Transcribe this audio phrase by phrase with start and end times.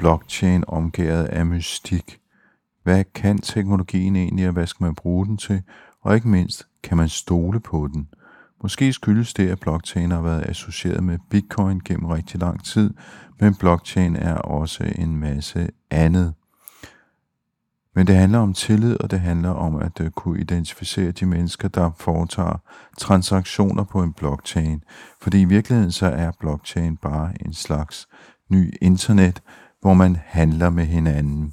[0.00, 2.20] blockchain omgået af mystik.
[2.82, 5.62] Hvad kan teknologien egentlig, og hvad skal man bruge den til?
[6.02, 8.08] Og ikke mindst, kan man stole på den?
[8.62, 12.94] Måske skyldes det, at blockchain har været associeret med bitcoin gennem rigtig lang tid,
[13.40, 16.34] men blockchain er også en masse andet.
[17.94, 21.68] Men det handler om tillid, og det handler om at øh, kunne identificere de mennesker,
[21.68, 22.62] der foretager
[22.98, 24.84] transaktioner på en blockchain.
[25.22, 28.08] Fordi i virkeligheden så er blockchain bare en slags
[28.48, 29.42] ny internet,
[29.80, 31.52] hvor man handler med hinanden.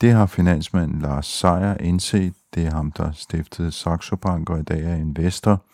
[0.00, 2.34] Det har finansmanden Lars Seier indset.
[2.54, 5.64] Det er ham, der stiftede Saxo Bank og i dag er investor.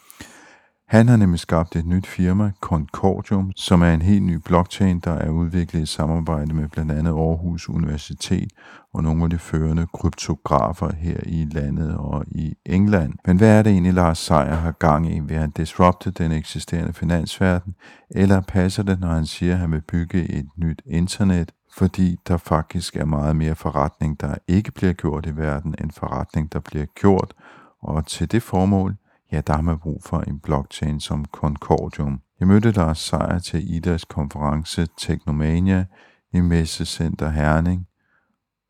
[0.91, 5.13] Han har nemlig skabt et nyt firma, Concordium, som er en helt ny blockchain, der
[5.13, 8.53] er udviklet i samarbejde med blandt andet Aarhus Universitet
[8.95, 13.15] og nogle af de førende kryptografer her i landet og i England.
[13.27, 15.21] Men hvad er det egentlig, Lars Seier har gang i?
[15.21, 17.75] Vil han disrupte den eksisterende finansverden,
[18.11, 22.37] eller passer det, når han siger, at han vil bygge et nyt internet, fordi der
[22.37, 26.87] faktisk er meget mere forretning, der ikke bliver gjort i verden, end forretning, der bliver
[26.87, 27.35] gjort,
[27.83, 28.97] og til det formål,
[29.33, 32.21] ja, der har man brug for en blockchain som Concordium.
[32.41, 35.87] Jeg mødte Lars Seier til IDAs konference Technomania
[36.33, 37.87] i Messecenter Herning,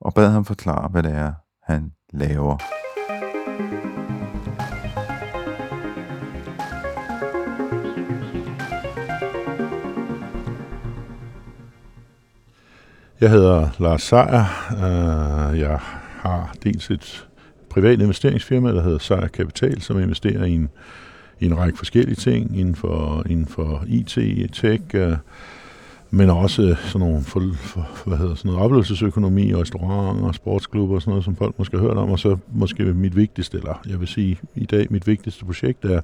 [0.01, 2.59] og bad ham forklare, hvad det er, han laver.
[13.21, 14.45] Jeg hedder Lars Seier.
[14.73, 15.79] Øh, jeg
[16.19, 17.27] har dels et
[17.71, 20.69] privat investeringsfirma, der hedder Seier Kapital, som investerer i en,
[21.41, 24.19] i en række forskellige ting inden for, inden for IT,
[24.53, 25.17] tech, øh,
[26.11, 31.11] men også sådan nogle for, for, hvad hedder, sådan noget oplevelsesøkonomi, restauranter, sportsklubber og sådan
[31.11, 34.09] noget, som folk måske har hørt om, og så måske mit vigtigste, eller jeg vil
[34.09, 36.01] sige i dag, mit vigtigste projekt er,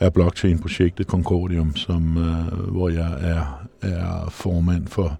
[0.00, 5.18] er blockchain-projektet Concordium, som, øh, hvor jeg er, er formand for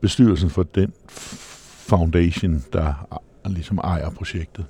[0.00, 0.92] bestyrelsen for den
[1.88, 2.92] foundation, der
[3.46, 4.64] ligesom ejer projektet.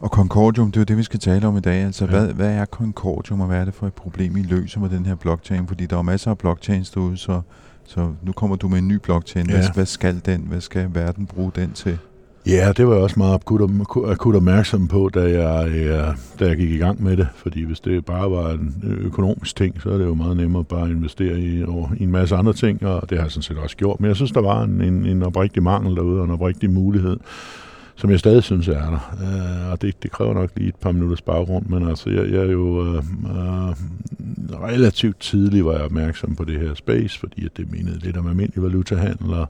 [0.00, 1.84] Og Concordium, det er jo det, vi skal tale om i dag.
[1.84, 2.10] Altså, Ja.
[2.10, 5.06] hvad, hvad er Concordium, og hvad er det for et problem, I løser med den
[5.06, 5.66] her blockchain?
[5.68, 7.40] Fordi der er masser af blockchains derude, så,
[7.84, 9.46] så nu kommer du med en ny blockchain.
[9.50, 9.72] Hvad, Ja.
[9.74, 10.40] hvad skal den?
[10.40, 11.98] Hvad skal verden bruge den til?
[12.46, 13.70] Ja, det var jeg også meget akut,
[14.06, 17.28] akut opmærksom på, da jeg, øh, da jeg gik i gang med det.
[17.34, 20.84] Fordi hvis det bare var en økonomisk ting, så er det jo meget nemmere bare
[20.84, 23.58] at investere i, og, i en masse andre ting, og det har jeg sådan set
[23.58, 24.00] også gjort.
[24.00, 27.16] Men jeg synes, der var en, en, en oprigtig mangel derude, og en oprigtig mulighed,
[27.96, 29.16] som jeg stadig synes er der.
[29.22, 32.40] Øh, og det, det kræver nok lige et par minutters baggrund, men altså, jeg, jeg
[32.40, 33.74] er jo øh, øh,
[34.62, 38.26] relativt tidligt var jeg opmærksom på det her space, fordi at det mindede lidt om
[38.26, 39.48] almindelig valutahandel, og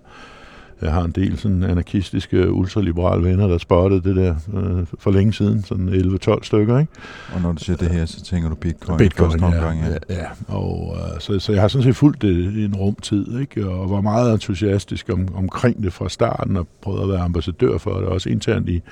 [0.82, 5.32] jeg har en del sådan anarkistiske, ultraliberale venner, der spottede det der øh, for længe
[5.32, 6.92] siden, sådan 11-12 stykker, ikke?
[7.34, 10.14] Og når du siger det her, så tænker du Bitcoin, Bitcoin, første ja, omgang, ja.
[10.14, 10.54] ja, ja.
[10.54, 13.68] Og, øh, så, så jeg har sådan set fulgt det i en rumtid, ikke?
[13.68, 17.94] og var meget entusiastisk om, omkring det fra starten, og prøvede at være ambassadør for
[17.94, 18.82] det, også internt i,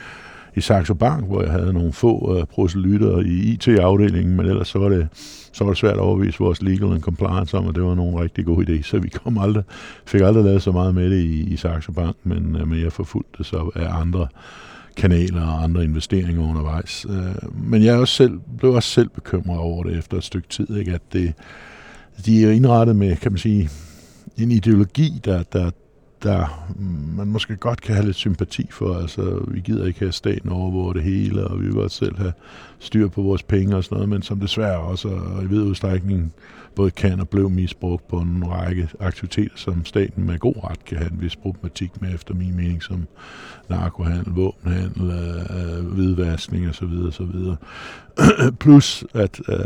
[0.56, 4.78] i Saxo Bank, hvor jeg havde nogle få øh, proselytter i IT-afdelingen, men ellers så
[4.78, 5.08] var det
[5.52, 8.22] så var det svært at overvise vores legal and compliance om, at det var nogle
[8.22, 9.64] rigtig gode idé, så vi kom aldrig,
[10.06, 12.92] fik aldrig lavet så meget med det i, i Saxo Bank, men, øh, men jeg
[12.92, 14.26] forfulgte det så af andre
[14.96, 17.06] kanaler og andre investeringer undervejs.
[17.10, 20.48] Øh, Men jeg er også selv, blev også selv bekymret over det efter et stykke
[20.48, 20.92] tid, ikke?
[20.92, 21.32] at det,
[22.26, 23.70] de er indrettet med, kan man sige,
[24.38, 25.70] en ideologi, der, der,
[26.22, 28.94] der mm, man måske godt kan have lidt sympati for.
[28.94, 32.32] Altså, vi gider ikke have staten overvåge det hele, og vi vil godt selv have
[32.80, 36.32] styr på vores penge og sådan noget, men som desværre også og i vid udstrækning
[36.74, 40.98] både kan og blev misbrugt på en række aktiviteter, som staten med god ret kan
[40.98, 43.06] have en vis problematik med, efter min mening, som
[43.68, 46.92] narkohandel, våbenhandel, øh, øh hvidvaskning osv.
[47.08, 47.34] osv.
[48.60, 49.56] Plus, at øh,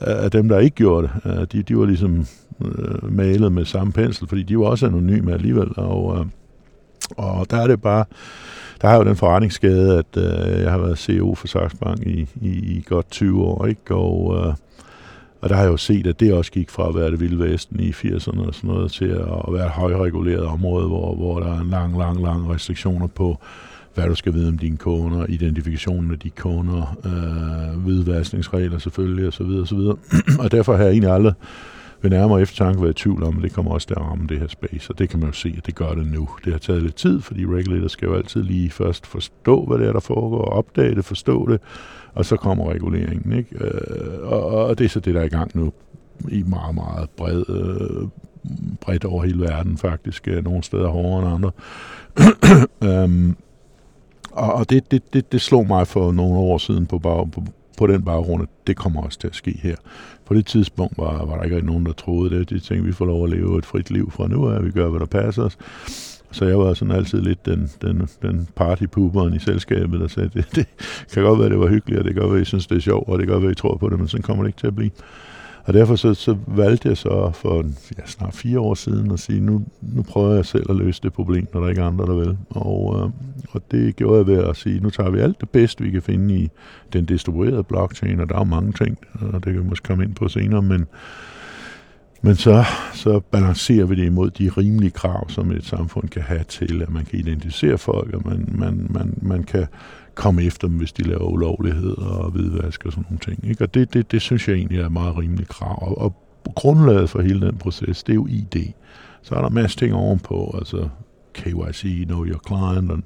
[0.00, 2.26] at dem, der ikke gjorde det, øh, de, de var ligesom
[2.64, 6.26] øh, malet med samme pensel, fordi de var også anonyme alligevel, og, øh,
[7.16, 8.04] og der er det bare,
[8.82, 12.28] der har jo den forretningsskade, at øh, jeg har været CEO for Saxo Bank i,
[12.40, 13.94] i, i godt 20 år, ikke?
[13.94, 14.54] Og, øh,
[15.40, 17.50] og der har jeg jo set, at det også gik fra at være det vilde
[17.50, 21.54] vesten i 80'erne og sådan noget, til at være et højreguleret område, hvor, hvor der
[21.54, 23.38] er en lang, lang, lang restriktioner på,
[23.94, 29.46] hvad du skal vide om dine kunder, identifikationen af de kunder, øh, hvidvaskningsregler selvfølgelig osv.
[29.46, 29.78] osv.
[30.44, 31.34] og derfor har jeg egentlig aldrig
[32.02, 34.38] ved nærmere eftertanke været i tvivl om, at det kommer også til at ramme det
[34.38, 36.28] her space, og det kan man jo se, at det gør det nu.
[36.44, 39.88] Det har taget lidt tid, fordi regulator skal jo altid lige først forstå, hvad det
[39.88, 41.60] er, der foregår, opdage det, forstå det,
[42.14, 43.32] og så kommer reguleringen.
[43.32, 43.64] Ikke?
[43.64, 45.72] Øh, og, og det er så det, der er i gang nu
[46.28, 48.08] i meget, meget bred, øh,
[48.80, 50.28] bredt over hele verden faktisk.
[50.28, 51.50] Øh, nogle steder hårdere end andre.
[53.04, 53.36] um,
[54.32, 57.44] og og det, det, det, det slog mig for nogle år siden på, bag, på,
[57.78, 59.76] på den baggrund, at det kommer også til at ske her.
[60.30, 62.50] På det tidspunkt var, var der ikke nogen, der troede det.
[62.50, 64.88] De tænkte, vi får lov at leve et frit liv fra nu af, vi gør,
[64.88, 65.58] hvad der passer os.
[66.30, 70.46] Så jeg var sådan altid lidt den, den, den partypooperen i selskabet, der sagde, det,
[70.54, 70.66] det
[71.12, 72.80] kan godt være, det var hyggeligt, og det kan godt være, I synes, det er
[72.80, 74.58] sjovt, og det kan godt være, I tror på det, men sådan kommer det ikke
[74.58, 74.90] til at blive.
[75.64, 77.64] Og derfor så, så valgte jeg så for
[77.98, 81.12] ja, snart fire år siden at sige, nu, nu prøver jeg selv at løse det
[81.12, 82.36] problem, når der ikke er andre, der vil.
[82.50, 83.10] Og, øh,
[83.50, 86.02] og det gjorde jeg ved at sige, nu tager vi alt det bedste, vi kan
[86.02, 86.50] finde i
[86.92, 90.14] den distribuerede blockchain, og der er mange ting, og det kan vi måske komme ind
[90.14, 90.86] på senere, men,
[92.22, 92.64] men så,
[92.94, 96.90] så balancerer vi det imod de rimelige krav, som et samfund kan have til, at
[96.90, 99.66] man kan identificere folk, og man, man, man, man kan
[100.20, 103.50] komme efter dem, hvis de laver ulovlighed og hvidvask og sådan nogle ting.
[103.50, 103.64] Ikke?
[103.64, 105.88] Og det, det, det synes jeg egentlig er et meget rimeligt krav.
[105.88, 106.14] Og, og
[106.54, 108.72] grundlaget for hele den proces, det er jo ID.
[109.22, 110.88] Så er der masser ting ovenpå, altså
[111.34, 112.98] KYC, Know Your Client, og,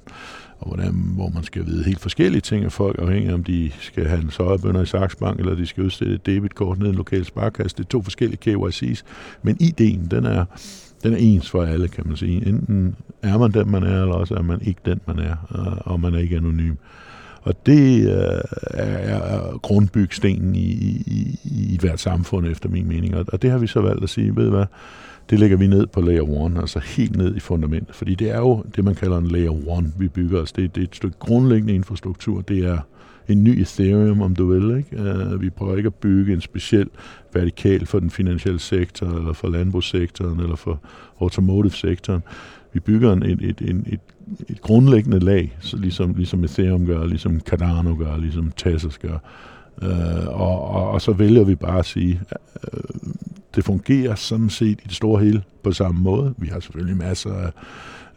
[0.59, 4.07] og hvordan, hvor man skal vide helt forskellige ting af folk, afhængig om de skal
[4.07, 7.25] have en søjebønder i Saxbank, eller de skal udstille et debitkort ned i en lokal
[7.25, 7.77] sparkasse.
[7.77, 9.01] Det er to forskellige KYC's,
[9.43, 10.45] men ID'en, den er,
[11.03, 12.47] den er ens for alle, kan man sige.
[12.47, 15.35] Enten er man den, man er, eller også er man ikke den, man er,
[15.85, 16.75] og man er ikke anonym.
[17.45, 18.41] Og det øh,
[18.73, 20.69] er grundbygstenen i,
[21.07, 21.39] i,
[21.73, 23.15] i hvert samfund, efter min mening.
[23.15, 24.65] Og det har vi så valgt at sige, ved hvad,
[25.29, 27.95] det lægger vi ned på layer 1, altså helt ned i fundamentet.
[27.95, 30.51] Fordi det er jo det, man kalder en layer 1, vi bygger os.
[30.51, 32.41] Det, det er et stykke grundlæggende infrastruktur.
[32.41, 32.77] Det er
[33.27, 34.77] en ny Ethereum, om du vil.
[34.77, 35.21] Ikke?
[35.33, 36.89] Uh, vi prøver ikke at bygge en speciel
[37.33, 40.79] vertikal for den finansielle sektor, eller for landbrugssektoren, eller for
[41.21, 42.23] automotive-sektoren.
[42.73, 43.99] Vi bygger en, et, et, et,
[44.49, 49.17] et, grundlæggende lag, så ligesom, ligesom Ethereum gør, ligesom Cardano gør, ligesom Tezos gør.
[49.81, 52.21] Øh, og, og, og så vælger vi bare at sige,
[52.73, 52.79] øh,
[53.55, 56.33] det fungerer sådan set i det store hele på samme måde.
[56.37, 57.51] Vi har selvfølgelig masser af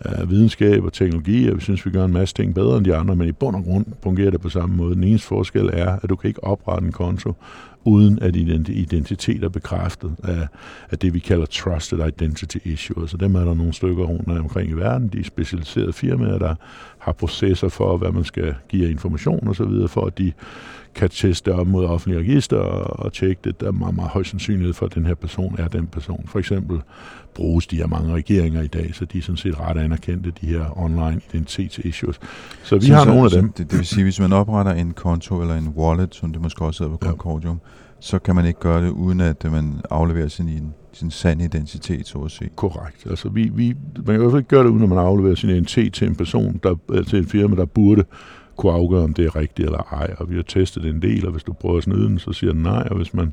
[0.01, 2.95] af videnskab og teknologi, og vi synes, vi gør en masse ting bedre end de
[2.95, 4.95] andre, men i bund og grund fungerer det på samme måde.
[4.95, 7.35] Den eneste forskel er, at du kan ikke oprette en konto,
[7.85, 10.49] uden at din identitet er bekræftet af,
[10.91, 13.11] af det, vi kalder Trusted Identity Issues.
[13.11, 15.09] Så dem er der nogle stykker rundt omkring i verden.
[15.09, 16.55] De er specialiserede firmaer, der
[16.99, 20.33] har processer for, hvad man skal give information osv., for at de
[20.99, 23.61] kan teste op mod offentlige register og, og tjekke det.
[23.61, 26.25] Der er meget, meget høj sandsynlighed for, at den her person er den person.
[26.27, 26.81] For eksempel
[27.35, 30.47] bruges de her mange regeringer i dag, så de er sådan set ret anerkendte, de
[30.47, 32.21] her online identitetsissues.
[32.63, 33.53] Så vi så, har så, nogle af dem.
[33.53, 36.65] Det, det vil sige, hvis man opretter en konto eller en wallet, som det måske
[36.65, 37.71] også hedder på Concordium, ja.
[38.01, 42.19] så kan man ikke gøre det, uden at man afleverer sin, sin sand identitet, så
[42.19, 42.51] at sige.
[42.57, 43.07] Korrekt.
[43.11, 45.35] Altså, vi, vi, man kan i hvert fald ikke gøre det, uden at man afleverer
[45.35, 48.05] sin identitet til en person, der, til en firma, der burde
[48.59, 50.15] kunne afgøre, om det er rigtigt eller ej.
[50.19, 52.53] Og vi har testet en del, og hvis du prøver at snyde den, så siger
[52.53, 53.33] den nej, og hvis man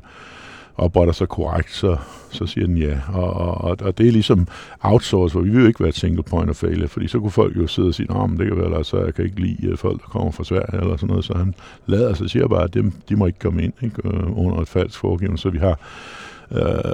[0.78, 1.96] opretter sig korrekt, så,
[2.30, 2.98] så siger den ja.
[3.12, 4.48] Og, og, og det er ligesom
[4.80, 7.30] outsource, hvor vi vil jo ikke være et single point of failure, fordi så kunne
[7.30, 9.76] folk jo sidde og sige, at det kan være, så jeg kan ikke lide øh,
[9.76, 11.54] folk, der kommer fra Sverige eller sådan noget, så han
[11.86, 14.68] lader sig siger bare, at dem, de må ikke komme ind ikke, øh, under et
[14.68, 15.80] falsk foregivende, så vi har
[16.50, 16.92] øh,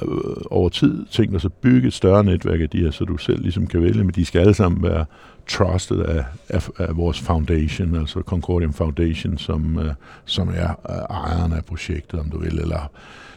[0.51, 3.43] over tid tænkt os at bygge et større netværk af de her, så du selv
[3.43, 5.05] ligesom kan vælge, men de skal alle sammen være
[5.49, 9.85] trusted af, af, af vores foundation, altså Concordium Foundation, som, uh,
[10.25, 12.91] som er uh, ejeren af projektet, om du vil, eller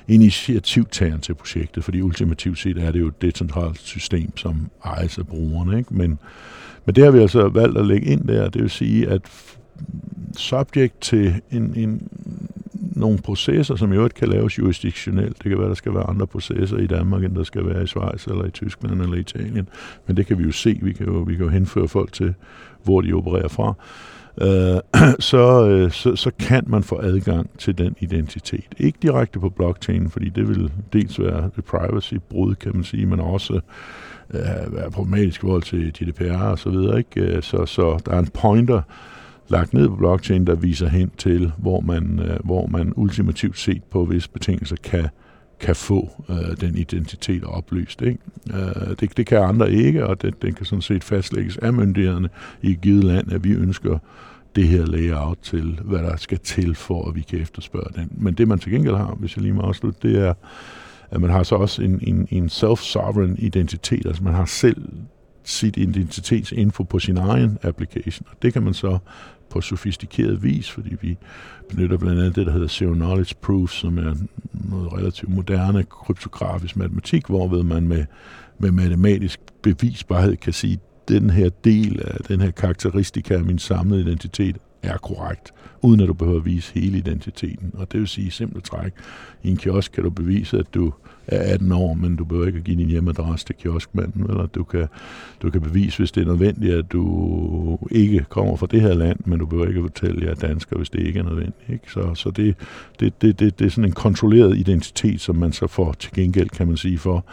[0.07, 5.27] initiativtageren til projektet, fordi ultimativt set er det jo et decentralt system, som ejes af
[5.27, 5.77] brugerne.
[5.77, 5.93] Ikke?
[5.93, 6.19] Men,
[6.85, 9.21] men det har vi altså valgt at lægge ind der, det vil sige, at
[10.37, 12.07] subject til en, en,
[12.95, 15.43] nogle processer, som i øvrigt kan laves jurisdiktionelt.
[15.43, 17.87] Det kan være, der skal være andre processer i Danmark, end der skal være i
[17.87, 19.69] Schweiz, eller i Tyskland, eller i Italien.
[20.07, 20.79] Men det kan vi jo se.
[20.81, 22.33] Vi kan jo, vi kan jo henføre folk til,
[22.83, 23.73] hvor de opererer fra.
[24.41, 24.79] Øh,
[25.31, 28.67] så, øh, så, så kan man få adgang til den identitet.
[28.77, 33.19] Ikke direkte på blockchain, fordi det vil dels være et privacy-brud, kan man sige, men
[33.19, 33.59] også
[34.33, 36.97] øh, være problematisk i forhold til GDPR og så videre.
[36.97, 37.21] Ikke?
[37.21, 38.81] Øh, så, så der er en pointer
[39.47, 43.83] lagt ned på blockchain, der viser hen til, hvor man, øh, hvor man ultimativt set
[43.83, 45.09] på visse betingelser kan
[45.59, 48.01] kan få øh, den identitet oplyst.
[48.01, 48.19] Ikke?
[48.53, 52.29] Øh, det, det kan andre ikke, og det, den kan sådan set fastlægges af myndighederne
[52.61, 53.97] i et givet land, at vi ønsker
[54.55, 58.09] det her layout til, hvad der skal til for, at vi kan efterspørge den.
[58.11, 60.33] Men det man til gengæld har, hvis jeg lige må afslutte, det er,
[61.11, 64.89] at man har så også en, en, en self-sovereign identitet, altså man har selv
[65.43, 68.97] sit identitetsinfo på sin egen application, og det kan man så
[69.49, 71.17] på sofistikeret vis, fordi vi
[71.69, 74.15] benytter blandt andet det, der hedder Zero Knowledge Proof, som er
[74.69, 78.05] noget relativt moderne kryptografisk matematik, hvorved man med,
[78.59, 84.01] med matematisk bevisbarhed kan sige, den her del af den her karakteristika af min samlede
[84.01, 87.71] identitet er korrekt, uden at du behøver at vise hele identiteten.
[87.73, 88.93] Og det vil sige simpelt træk.
[89.43, 90.93] I en kiosk kan du bevise, at du
[91.27, 94.63] er 18 år, men du behøver ikke at give din hjemadresse til kioskmanden, eller du
[94.63, 94.87] kan,
[95.41, 99.19] du kan bevise, hvis det er nødvendigt, at du ikke kommer fra det her land,
[99.25, 101.69] men du behøver ikke at fortælle, at jeg er dansker, hvis det ikke er nødvendigt.
[101.69, 101.91] Ikke?
[101.91, 102.55] Så, så det,
[102.99, 106.49] det, det, det, det er sådan en kontrolleret identitet, som man så får til gengæld,
[106.49, 107.25] kan man sige, for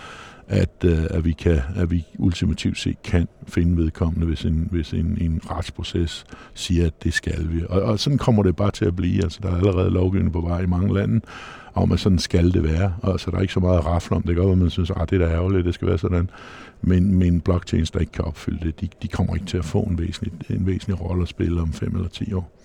[0.52, 4.92] at, øh, at, vi kan, at vi ultimativt set kan finde vedkommende, hvis en, hvis
[4.92, 7.62] en, en retsproces siger, at det skal vi.
[7.68, 9.22] Og, og sådan kommer det bare til at blive.
[9.22, 11.20] Altså, der er allerede lovgivning på vej i mange lande,
[11.74, 12.94] om at sådan skal det være.
[13.02, 14.22] Og så der er ikke så meget at rafle om.
[14.22, 16.30] Det gør, at man synes, at det er da ærgerligt, det skal være sådan.
[16.82, 19.80] Men, men blockchains, der ikke kan opfylde det, de, de kommer ikke til at få
[19.80, 22.58] en væsentlig, en væsentlig rolle at spille om 5 eller 10 år.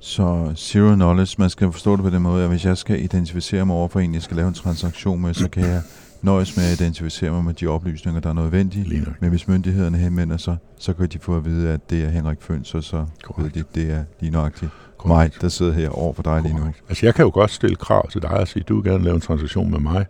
[0.00, 3.66] Så zero knowledge, man skal forstå det på den måde, at hvis jeg skal identificere
[3.66, 5.82] mig over for en, jeg skal lave en transaktion med, så kan jeg
[6.22, 9.06] nøjes med at identificere mig med de oplysninger, der er nødvendige.
[9.20, 12.38] Men hvis myndighederne henvender sig, så kan de få at vide, at det er Henrik
[12.40, 13.56] Føns, og så Correct.
[13.56, 14.70] ved de, det er lige nøjagtigt
[15.06, 16.46] mig, der sidder her over for dig Correct.
[16.46, 16.72] lige nu.
[16.88, 19.14] Altså jeg kan jo godt stille krav til dig og sige, du vil gerne lave
[19.14, 20.06] en transaktion med mig.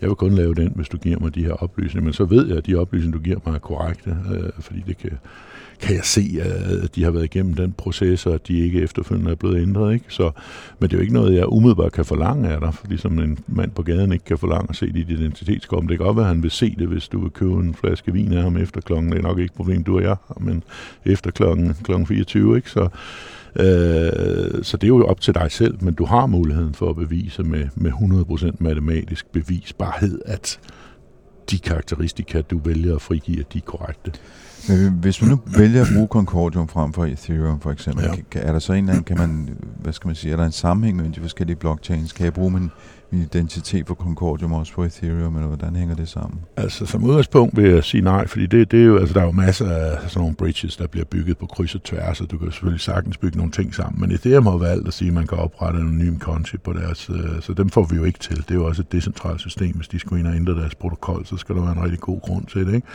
[0.00, 2.04] Jeg vil kun lave den, hvis du giver mig de her oplysninger.
[2.04, 4.98] Men så ved jeg, at de oplysninger, du giver mig, er korrekte, øh, fordi det
[4.98, 5.10] kan,
[5.80, 6.40] kan jeg se,
[6.82, 9.94] at de har været igennem den proces, og at de ikke efterfølgende er blevet ændret.
[9.94, 10.04] Ikke?
[10.08, 10.30] Så,
[10.78, 13.70] men det er jo ikke noget, jeg umiddelbart kan forlange af dig, ligesom en mand
[13.70, 15.82] på gaden ikke kan forlange at se dit identitetskort.
[15.82, 18.12] Det kan godt være, at han vil se det, hvis du vil købe en flaske
[18.12, 19.12] vin af ham efter klokken.
[19.12, 20.62] Det er nok ikke et problem, du og jeg men
[21.04, 22.56] efter klokken, klokken 24.
[22.56, 22.70] Ikke?
[22.70, 22.88] Så,
[23.56, 26.96] Øh, så det er jo op til dig selv, men du har muligheden for at
[26.96, 30.60] bevise med, med 100% matematisk bevisbarhed, at
[31.50, 34.12] de karakteristika, du vælger at frigive, de er korrekte.
[34.68, 38.40] Men hvis man nu vælger at bruge Concordium frem for Ethereum for eksempel, ja.
[38.40, 39.48] er der så en eller anden, kan man,
[39.82, 42.12] hvad skal man sige, er der en sammenhæng mellem de forskellige blockchains?
[42.12, 42.70] Kan jeg bruge min,
[43.12, 46.40] min identitet for Concordium også på Ethereum, eller hvordan hænger det sammen?
[46.56, 49.24] Altså som udgangspunkt vil jeg sige nej, fordi det, det er jo, altså, der er
[49.24, 52.38] jo masser af sådan nogle bridges, der bliver bygget på kryds og tværs, og du
[52.38, 55.26] kan selvfølgelig sagtens bygge nogle ting sammen, men Ethereum har valgt at sige, at man
[55.26, 58.36] kan oprette en anonym konti på deres, øh, så dem får vi jo ikke til.
[58.36, 61.26] Det er jo også et decentralt system, hvis de skulle ind og ændre deres protokol,
[61.26, 62.86] så skal der være en rigtig god grund til det, ikke?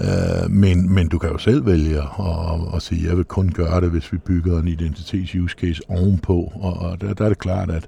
[0.00, 3.48] Øh, men, men du kan jo selv vælge at, at sige, at jeg vil kun
[3.48, 6.52] gøre det, hvis vi bygger en identitets use case ovenpå.
[6.54, 7.86] Og, og der, der er det klart, at,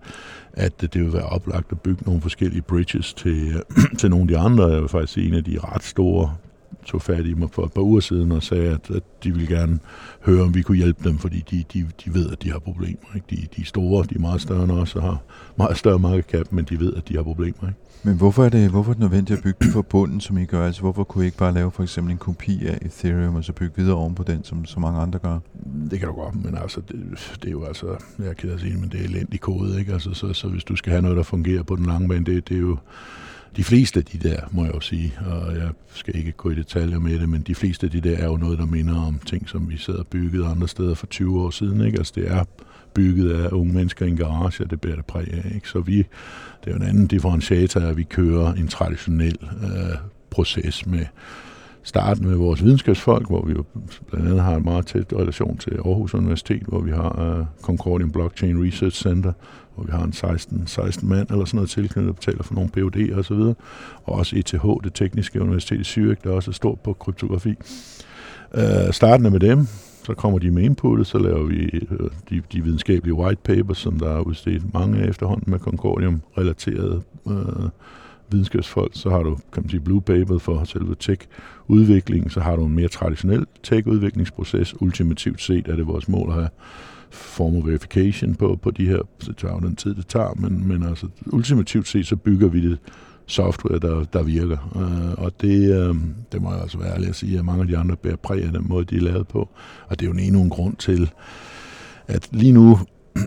[0.52, 3.62] at det vil være oplagt at bygge nogle forskellige bridges til,
[3.98, 4.66] til nogle af de andre.
[4.66, 6.36] Jeg vil faktisk sige, en af de ret store
[6.84, 9.56] tog fat i mig for et par uger siden og sagde, at, at de ville
[9.56, 9.78] gerne
[10.22, 13.14] høre, om vi kunne hjælpe dem, fordi de, de, de ved, at de har problemer.
[13.14, 13.26] Ikke?
[13.30, 15.22] De, de er store, de er meget større end os og har
[15.56, 17.68] meget større market cap, men de ved, at de har problemer.
[17.68, 17.80] Ikke?
[18.02, 20.44] Men hvorfor er, det, hvorfor er det nødvendigt at bygge det fra bunden, som I
[20.44, 20.66] gør?
[20.66, 23.52] Altså, hvorfor kunne I ikke bare lave for eksempel en kopi af Ethereum, og så
[23.52, 25.38] bygge videre oven på den, som så mange andre gør?
[25.90, 26.96] Det kan du godt, men altså, det,
[27.42, 27.86] det er jo altså,
[28.18, 29.92] jeg kan sige, men det er elendig kode, ikke?
[29.92, 32.48] Altså, så, så hvis du skal have noget, der fungerer på den lange bane, det,
[32.48, 32.76] det er jo
[33.56, 36.54] de fleste af de der, må jeg jo sige, og jeg skal ikke gå i
[36.54, 39.18] detaljer med det, men de fleste af de der er jo noget, der minder om
[39.26, 41.80] ting, som vi sad og byggede andre steder for 20 år siden.
[41.80, 41.98] Ikke?
[41.98, 42.44] Altså det er
[42.94, 45.52] bygget af unge mennesker i en garage, og det bærer det præg af.
[45.54, 45.68] Ikke?
[45.68, 46.06] Så vi, det
[46.66, 49.96] er jo en anden differentiator, at vi kører en traditionel øh,
[50.30, 51.04] proces med
[51.82, 53.64] starten med vores videnskabsfolk, hvor vi jo
[54.10, 58.12] blandt andet har en meget tæt relation til Aarhus Universitet, hvor vi har uh, Concordium
[58.12, 59.32] Blockchain Research Center,
[59.74, 62.70] hvor vi har en 16, 16 mand eller sådan noget tilknyttet, der betaler for nogle
[62.76, 63.54] PUD'er og så videre.
[64.04, 67.54] Og også ETH, det tekniske universitet i Zürich, der også er stort på kryptografi.
[68.54, 69.66] Øh, uh, starten med dem,
[70.04, 73.98] så kommer de med input, så laver vi øh, de, de videnskabelige white papers, som
[73.98, 77.68] der er udstedt mange af efterhånden med Concordium-relaterede øh,
[78.30, 82.64] videnskabsfolk, så har du, kan man sige, blue paper for selve tech-udviklingen, så har du
[82.64, 84.82] en mere traditionel tech-udviklingsproces.
[84.82, 86.48] Ultimativt set er det vores mål at have
[87.10, 90.82] formal verification på, på de her, så tager jo den tid, det tager, men, men
[90.82, 92.78] altså ultimativt set, så bygger vi det
[93.30, 94.58] software, der, der virker.
[94.76, 95.94] Øh, og det, øh,
[96.32, 98.44] det må jeg altså være ærlig at sige, at mange af de andre bærer præg
[98.44, 99.48] af den måde, de er lavet på.
[99.88, 101.10] Og det er jo en endnu en grund til,
[102.08, 102.78] at lige nu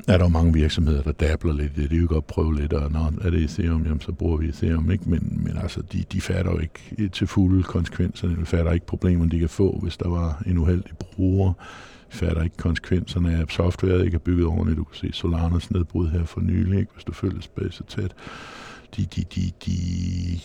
[0.08, 1.92] er der jo mange virksomheder, der dabler lidt i det.
[1.92, 4.92] De vil godt prøve lidt, og når er det Ethereum, jamen, så bruger vi Ethereum,
[4.92, 5.10] ikke?
[5.10, 9.32] Men, men altså, de, de fatter jo ikke til fulde konsekvenserne, de fatter ikke problemerne,
[9.32, 11.54] de kan få, hvis der var en uheldig bruger.
[12.12, 14.78] De fatter ikke konsekvenserne af, at software ikke er bygget ordentligt.
[14.78, 16.92] Du kan se Solanas nedbrud her for nylig, ikke?
[16.94, 18.16] hvis du følger space tæt
[18.98, 19.76] de, de, de, de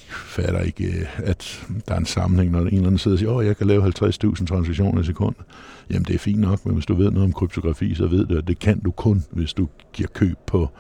[0.09, 3.47] fatter ikke, at der er en sammenhæng, når en eller anden sidder og siger, åh,
[3.47, 5.43] jeg kan lave 50.000 transaktioner i sekundet.
[5.91, 8.39] Jamen, det er fint nok, men hvis du ved noget om kryptografi, så ved du,
[8.39, 10.71] at det kan du kun, hvis du giver køb på,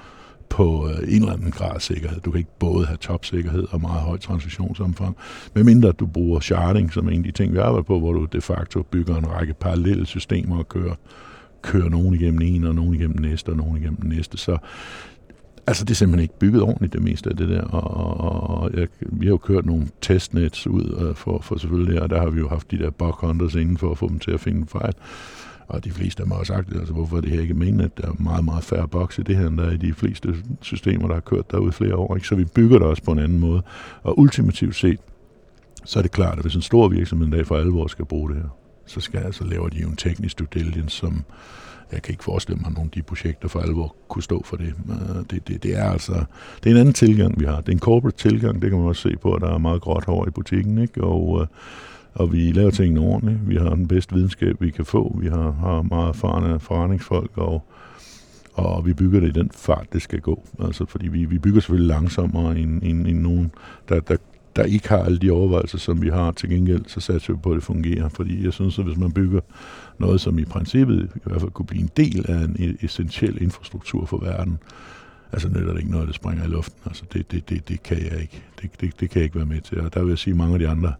[0.48, 2.20] på øh, en eller anden grad sikkerhed.
[2.20, 5.16] Du kan ikke både have topsikkerhed og meget højt transaktionsomfang,
[5.54, 8.25] medmindre du bruger sharding, som er en af de ting, vi arbejder på, hvor du
[8.25, 10.94] de facto bygger en række parallelle systemer og kører,
[11.62, 14.38] kører nogen igennem en, og nogen igennem næste, og nogen igennem næste.
[14.38, 14.58] Så
[15.68, 17.62] Altså, det er simpelthen ikke bygget ordentligt, det meste af det der.
[17.62, 22.02] Og, og, og jeg, vi har jo kørt nogle testnets ud uh, for, for selvfølgelig,
[22.02, 24.18] og der har vi jo haft de der bug hunters inden for at få dem
[24.18, 24.94] til at finde fejl.
[25.68, 27.98] Og de fleste af mig har sagt, altså, hvorfor er det her ikke meningen, at
[27.98, 30.34] der er meget, meget færre boks i det her, end der er i de fleste
[30.60, 32.14] systemer, der har kørt derude flere år.
[32.14, 32.28] Ikke?
[32.28, 33.62] Så vi bygger det også på en anden måde.
[34.02, 35.00] Og ultimativt set,
[35.84, 38.30] så er det klart, at hvis en stor virksomhed en dag for alvor skal bruge
[38.30, 38.48] det her,
[38.90, 41.25] så skal altså laver de jo en teknisk due diligence, som,
[41.92, 44.57] jeg kan ikke forestille mig, at nogle af de projekter for alvor kunne stå for
[44.57, 44.75] det.
[44.90, 46.25] Øh, det, det, det er altså
[46.64, 47.57] det er en anden tilgang, vi har.
[47.57, 49.80] Det er en corporate tilgang, det kan man også se på, at der er meget
[49.80, 51.04] gråt over i butikken, ikke?
[51.04, 51.47] Og, øh,
[52.14, 53.49] og vi laver tingene ordentligt.
[53.49, 55.18] Vi har den bedste videnskab, vi kan få.
[55.21, 57.64] Vi har, har meget erfarne forretningsfolk, og,
[58.54, 60.47] og vi bygger det i den fart, det skal gå.
[60.64, 63.50] Altså, fordi vi, vi bygger selvfølgelig langsommere end, end, end nogen,
[63.88, 64.16] der, der,
[64.59, 66.31] der ikke har alle de overvejelser, som vi har.
[66.31, 68.09] Til gengæld, så satser vi på, at det fungerer.
[68.09, 69.41] Fordi jeg synes, at hvis man bygger
[69.99, 73.43] noget, som i princippet i hvert fald kunne blive en del af en e- essentiel
[73.43, 74.59] infrastruktur for verden,
[75.33, 76.79] altså nytter det ikke noget, der springer i luften.
[76.87, 78.43] Altså det, det, det, det kan jeg ikke.
[78.62, 79.81] Det, det, det kan jeg ikke være med til.
[79.81, 80.93] Og der vil jeg sige, at mange af de andre,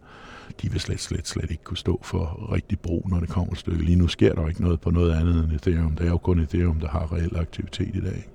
[0.61, 3.59] de vil slet, slet, slet ikke kunne stå for rigtig brug, når det kommer et
[3.59, 3.85] stykke.
[3.85, 5.95] Lige nu sker der ikke noget på noget andet end Ethereum.
[5.95, 8.27] Det er jo kun Ethereum, der har reel aktivitet i dag.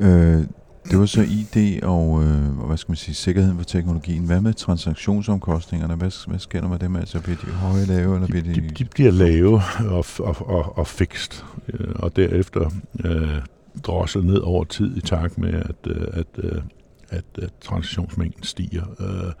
[0.00, 0.44] Øh,
[0.90, 4.24] det var så ID og, øh, hvad skal man sige, sikkerheden for teknologien.
[4.24, 5.94] Hvad med transaktionsomkostningerne?
[5.94, 6.96] Hvad, hvad sker der med dem?
[6.96, 8.14] Altså bliver de høje, lave?
[8.14, 8.54] Eller bliver de...
[8.54, 12.70] De, de bliver lave og, og, og, og fikst, øh, og derefter
[13.04, 13.38] øh,
[13.82, 16.62] drosset ned over tid i takt med, at, øh, at, øh,
[17.08, 18.84] at, at transaktionsmængden stiger.
[19.00, 19.32] Øh,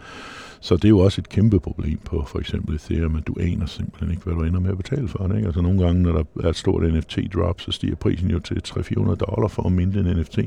[0.60, 3.66] så det er jo også et kæmpe problem på for eksempel Ethereum, at du aner
[3.66, 5.34] simpelthen ikke, hvad du ender med at betale for.
[5.34, 5.46] Ikke?
[5.46, 9.14] Altså nogle gange, når der er et stort NFT-drop, så stiger prisen jo til 300-400
[9.14, 10.38] dollar for at minde en NFT.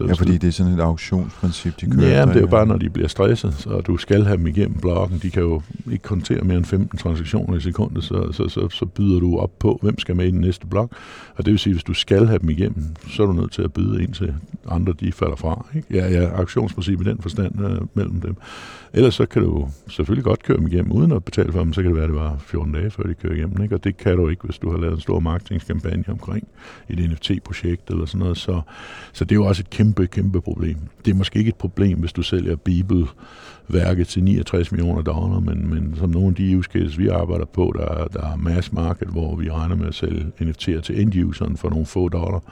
[0.00, 2.08] Så ja, fordi det er sådan et auktionsprincip, de kører.
[2.08, 4.46] Ja, men det er jo bare, når de bliver stresset, så du skal have dem
[4.46, 5.18] igennem blokken.
[5.22, 8.86] De kan jo ikke kontere mere end 15 transaktioner i sekundet, så, så, så, så
[8.86, 10.92] byder du op på, hvem skal med i den næste blok.
[11.36, 13.62] Og det vil sige, hvis du skal have dem igennem, så er du nødt til
[13.62, 14.34] at byde ind til
[14.68, 15.66] andre, de falder fra.
[15.76, 15.88] Ikke?
[15.90, 18.36] Ja, ja, auktionsprincip i den forstand uh, mellem dem.
[18.92, 21.82] Ellers så kan du selvfølgelig godt køre dem igennem uden at betale for dem, så
[21.82, 23.62] kan det være, at det var 14 dage, før de kører igennem.
[23.62, 23.74] Ikke?
[23.74, 26.48] Og det kan du ikke, hvis du har lavet en stor marketingskampagne omkring
[26.88, 28.38] et NFT-projekt eller sådan noget.
[28.38, 28.60] Så,
[29.12, 30.76] så det er jo også et kæmpe, kæmpe problem.
[31.04, 35.70] Det er måske ikke et problem, hvis du sælger Bibelværket til 69 millioner dollar, men,
[35.70, 38.72] men som nogle af de e use cases, vi arbejder på, der, der er mass
[38.72, 42.42] market, hvor vi regner med at sælge NFT'er til end-useren for nogle få dollar,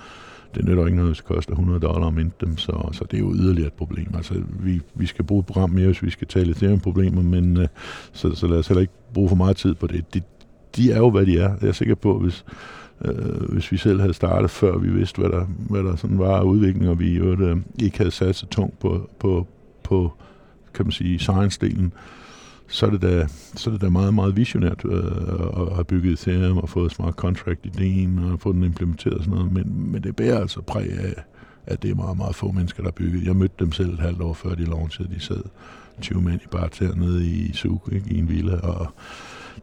[0.55, 3.21] det nytter ikke noget, hvis det koster 100 dollar om dem, så, så det er
[3.21, 4.07] jo yderligere et problem.
[4.15, 7.69] Altså, vi, vi skal bruge et program mere, hvis vi skal tale Ethereum-problemer, men øh,
[8.13, 10.15] så, så lad os heller ikke bruge for meget tid på det.
[10.15, 10.21] De,
[10.77, 11.55] de er jo, hvad de er.
[11.61, 12.45] Jeg er sikker på, hvis,
[13.05, 16.37] øh, hvis vi selv havde startet, før vi vidste, hvad der, hvad der sådan var
[16.37, 19.47] af udvikling, og vi jo, uh, øh, ikke havde sat så tungt på, på,
[19.83, 20.13] på
[20.75, 21.91] kan man sige, science-delen,
[22.69, 25.05] så er det da, så er det da meget, meget visionært øh,
[25.57, 29.53] at have bygget Ethereum og fået smart contract-ideen og få den implementeret og sådan noget,
[29.53, 31.15] men, men det bærer altså præg af,
[31.67, 33.27] at det er meget, meget få mennesker, der har bygget.
[33.27, 35.09] Jeg mødte dem selv et halvt år før de launchede.
[35.15, 35.43] De sad
[36.01, 38.93] 20 mænd i bare nede i Zug, ikke, i en villa, og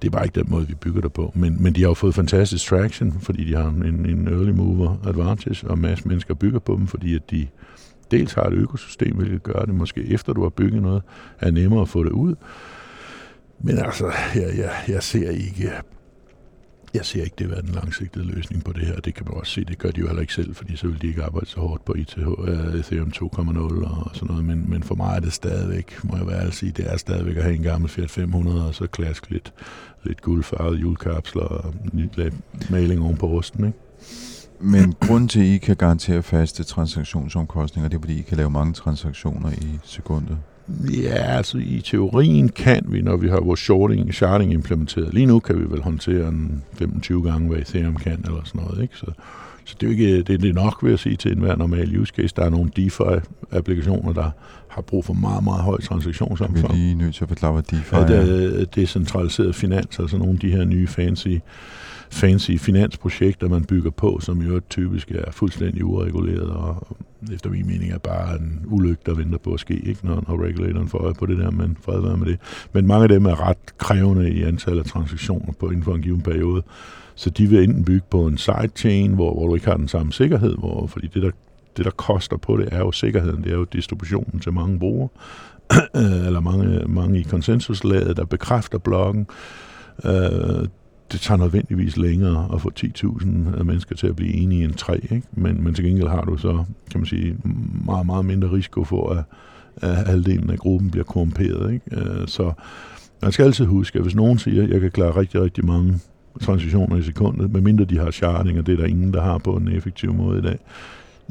[0.02, 1.32] det er bare ikke den måde, vi bygger det på.
[1.36, 4.98] Men, men de har jo fået fantastisk traction, fordi de har en, en early mover
[5.08, 7.48] advantage, og masser mennesker bygger på dem, fordi at de
[8.12, 11.04] dels har et økosystem, hvilket gør det måske efter du har bygget noget,
[11.40, 12.36] er nemmere at få det ud,
[13.60, 15.72] men altså, jeg, jeg, jeg ser ikke
[16.96, 19.00] jeg ser ikke det være den langsigtede løsning på det her.
[19.00, 21.02] Det kan man også se, det gør de jo heller ikke selv, fordi så vil
[21.02, 24.46] de ikke arbejde så hårdt på ITH, øh, Ethereum 2.0 og sådan noget.
[24.46, 27.38] Men, men for mig er det stadigvæk, må jeg være ærlig sige, det er stadigvæk
[27.38, 29.54] at have en gammel Fiat 500, og så klask lidt,
[30.04, 32.34] lidt guldfarvede julekapsler og lidt
[32.70, 33.80] maling oven på rusten, ikke?
[34.60, 38.50] Men grunden til, at I kan garantere faste transaktionsomkostninger, det er, fordi I kan lave
[38.50, 40.38] mange transaktioner i sekundet?
[41.04, 45.14] Ja, altså i teorien kan vi, når vi har vores shorting, sharding implementeret.
[45.14, 48.82] Lige nu kan vi vel håndtere en 25 gange, hvad Ethereum kan, eller sådan noget.
[48.82, 48.98] Ikke?
[48.98, 49.06] Så,
[49.66, 52.00] så det er jo ikke det, det er nok, vil jeg sige, til enhver normal
[52.00, 52.34] use case.
[52.36, 54.30] Der er nogle DeFi-applikationer, der
[54.68, 56.74] har brug for meget, meget høj transaktionsomfang.
[56.74, 58.00] Vi er lige nødt til at forklare, hvad DeFi er.
[58.00, 61.28] Ja, det er decentraliseret finans, altså nogle af de her nye fancy
[62.12, 66.88] fancy finansprojekter, man bygger på, som jo typisk er fuldstændig ureguleret, og
[67.34, 70.44] efter min mening er bare en ulykke, der venter på at ske, ikke når, når
[70.44, 72.40] regulatoren får øje på det der, men fred være med det.
[72.74, 76.02] Men mange af dem er ret krævende i antallet af transaktioner på inden for en
[76.02, 76.64] given periode,
[77.16, 80.14] så de vil enten bygge på en sidechain, hvor, hvor du ikke har den samme
[80.14, 81.32] sikkerhed, hvor, fordi det der
[81.78, 85.10] det, der koster på det, er jo sikkerheden, det er jo distributionen til mange brugere,
[86.28, 89.28] eller mange, mange i konsensuslaget, der bekræfter blokken.
[90.06, 90.68] Øh,
[91.12, 93.28] det tager nødvendigvis længere at få 10.000
[93.64, 95.24] mennesker til at blive enige end tre, ikke?
[95.32, 97.38] Men, men til gengæld har du så, kan man sige,
[97.86, 99.24] meget, meget mindre risiko for, at,
[99.90, 101.74] at halvdelen af gruppen bliver korrumperet.
[101.74, 101.86] Ikke?
[101.92, 102.54] Øh, så
[103.22, 106.00] man skal altid huske, at hvis nogen siger, at jeg kan klare rigtig, rigtig mange
[106.42, 109.56] transaktioner i sekundet, medmindre de har sharding, og det er der ingen, der har på
[109.56, 110.60] en effektiv måde i dag,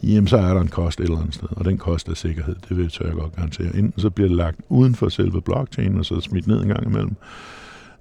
[0.02, 2.56] jamen så er der en kost et eller andet sted, og den kost er sikkerhed,
[2.68, 3.76] det vil jeg godt garantere.
[3.76, 6.86] Enten så bliver det lagt uden for selve blockchainen, og så smidt ned en gang
[6.86, 7.16] imellem,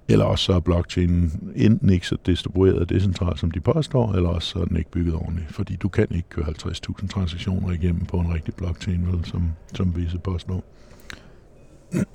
[0.08, 4.28] eller også så er blockchainen enten ikke så distribueret og decentralt, som de påstår, eller
[4.28, 5.52] også så er den ikke bygget ordentligt.
[5.52, 9.96] Fordi du kan ikke køre 50.000 transaktioner igennem på en rigtig blockchain, vel, som, som
[9.96, 10.64] visse påstår.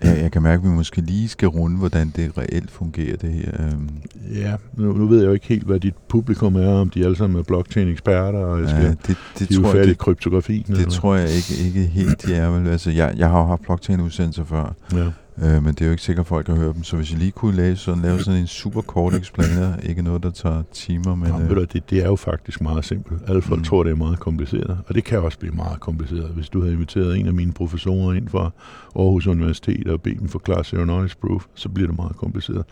[0.03, 3.33] Ja, jeg kan mærke, at vi måske lige skal runde, hvordan det reelt fungerer, det
[3.33, 3.51] her.
[3.59, 3.89] Øhm.
[4.35, 7.15] Ja, nu, nu ved jeg jo ikke helt, hvad dit publikum er, om de alle
[7.17, 10.65] sammen er blockchain-eksperter, og jeg skal, ja, det, det de tror jeg, det, kryptografi.
[10.67, 10.89] Det eller?
[10.89, 12.49] tror jeg ikke, ikke helt, de er.
[12.49, 12.67] Vel.
[12.67, 15.11] Altså, jeg, jeg har jo haft blockchain-udsendelser før, ja.
[15.43, 16.83] Øh, men det er jo ikke sikkert, at folk har hørt dem.
[16.83, 20.23] Så hvis I lige kunne læse sådan, lave sådan en super kort explainer, ikke noget,
[20.23, 21.15] der tager timer.
[21.15, 23.21] Men, Jamen, øh, det, det er jo faktisk meget simpelt.
[23.27, 23.63] Alle folk mm.
[23.63, 24.77] tror, det er meget kompliceret.
[24.87, 26.29] Og det kan også blive meget kompliceret.
[26.29, 28.51] Hvis du havde inviteret en af mine professorer ind fra
[28.95, 32.65] Aarhus Universitet og bedt dem forklare Zero Knowledge Proof, så bliver det meget kompliceret.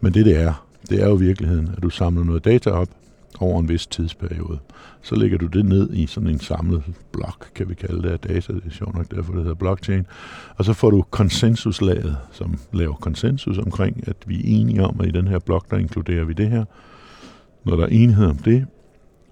[0.00, 2.88] Men det, det er, det er jo virkeligheden, at du samler noget data op,
[3.40, 4.58] over en vis tidsperiode.
[5.02, 8.18] Så lægger du det ned i sådan en samlet blok, kan vi kalde det af
[8.18, 10.06] data, det er sjovt nok derfor, det hedder blockchain.
[10.56, 15.06] Og så får du konsensuslaget, som laver konsensus omkring, at vi er enige om, at
[15.06, 16.64] i den her blok, der inkluderer vi det her.
[17.64, 18.66] Når der er enighed om det,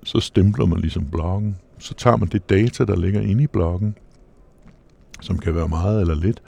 [0.04, 1.56] så stempler man ligesom blokken.
[1.78, 3.94] Så tager man det data, der ligger inde i blokken,
[5.20, 6.42] som kan være meget eller lidt,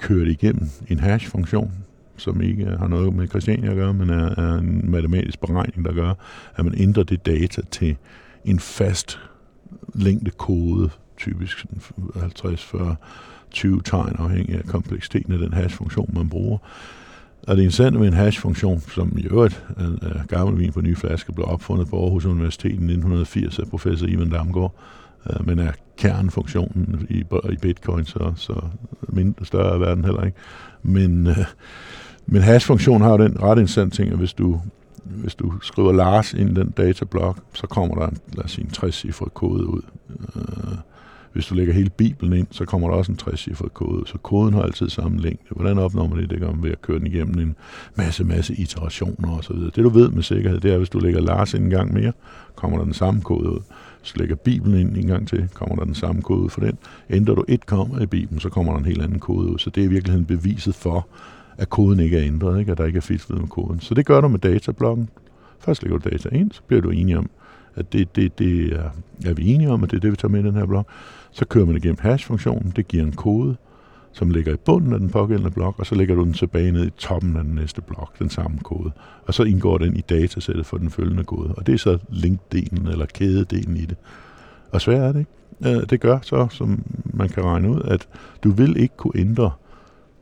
[0.00, 1.72] kører det igennem en hash-funktion,
[2.16, 5.92] som ikke har noget med Christiania at gøre, men er, er en matematisk beregning, der
[5.92, 6.14] gør,
[6.56, 7.96] at man ændrer det data til
[8.44, 9.18] en fast
[9.94, 11.66] længde kode, typisk
[12.20, 12.96] 50, 40,
[13.50, 16.58] 20 tegn, afhængig af kompleksiteten af den hashfunktion, man bruger.
[17.46, 19.64] Og det interessante med en hashfunktion, som i øvrigt
[20.02, 24.06] er gammel vin på nye flasker blev opfundet på Aarhus Universitet i 1980 af professor
[24.06, 24.74] Ivan Damgaard,
[25.30, 28.64] øh, men er kernefunktionen i, i bitcoin, så, så
[29.08, 30.38] mindre større er verden heller ikke.
[30.82, 31.36] Men, øh,
[32.26, 34.60] men hashfunktion har jo den ret interessante ting, at hvis du,
[35.04, 38.64] hvis du skriver Lars ind i den datablok, så kommer der en, lad os sige,
[38.64, 39.82] en 60-cifret kode ud.
[40.36, 40.76] Øh,
[41.36, 44.06] hvis du lægger hele Bibelen ind, så kommer der også en 60-cifret kode.
[44.06, 45.44] Så koden har altid samme længde.
[45.50, 46.30] Hvordan opnår man det?
[46.30, 47.56] Det gør man ved at køre den igennem en
[47.94, 49.56] masse, masse iterationer osv.
[49.56, 51.94] Det du ved med sikkerhed, det er, at hvis du lægger Lars ind en gang
[51.94, 52.12] mere,
[52.54, 53.60] kommer der den samme kode ud.
[54.00, 56.60] Hvis du lægger Bibelen ind en gang til, kommer der den samme kode ud for
[56.60, 56.78] den.
[57.10, 59.58] Ændrer du et komma i Bibelen, så kommer der en helt anden kode ud.
[59.58, 61.06] Så det er i virkeligheden beviset for,
[61.58, 62.72] at koden ikke er ændret, ikke?
[62.72, 63.80] at der ikke er fislet med koden.
[63.80, 65.08] Så det gør du med datablokken.
[65.58, 67.30] Først lægger du data ind, så bliver du enig om,
[67.74, 68.90] at det, det, det er,
[69.26, 70.86] er vi enige om, at det er det, vi tager med i den her blok.
[71.30, 73.56] Så kører man igennem hash-funktionen, det giver en kode,
[74.12, 76.86] som ligger i bunden af den pågældende blok, og så lægger du den tilbage ned
[76.86, 78.90] i toppen af den næste blok, den samme kode.
[79.26, 81.54] Og så indgår den i datasættet for den følgende kode.
[81.56, 83.96] Og det er så linkdelen eller kædedelen i det.
[84.72, 85.78] Og svært er det ikke.
[85.78, 88.08] Øh, det gør så, som man kan regne ud, at
[88.44, 89.50] du vil ikke kunne ændre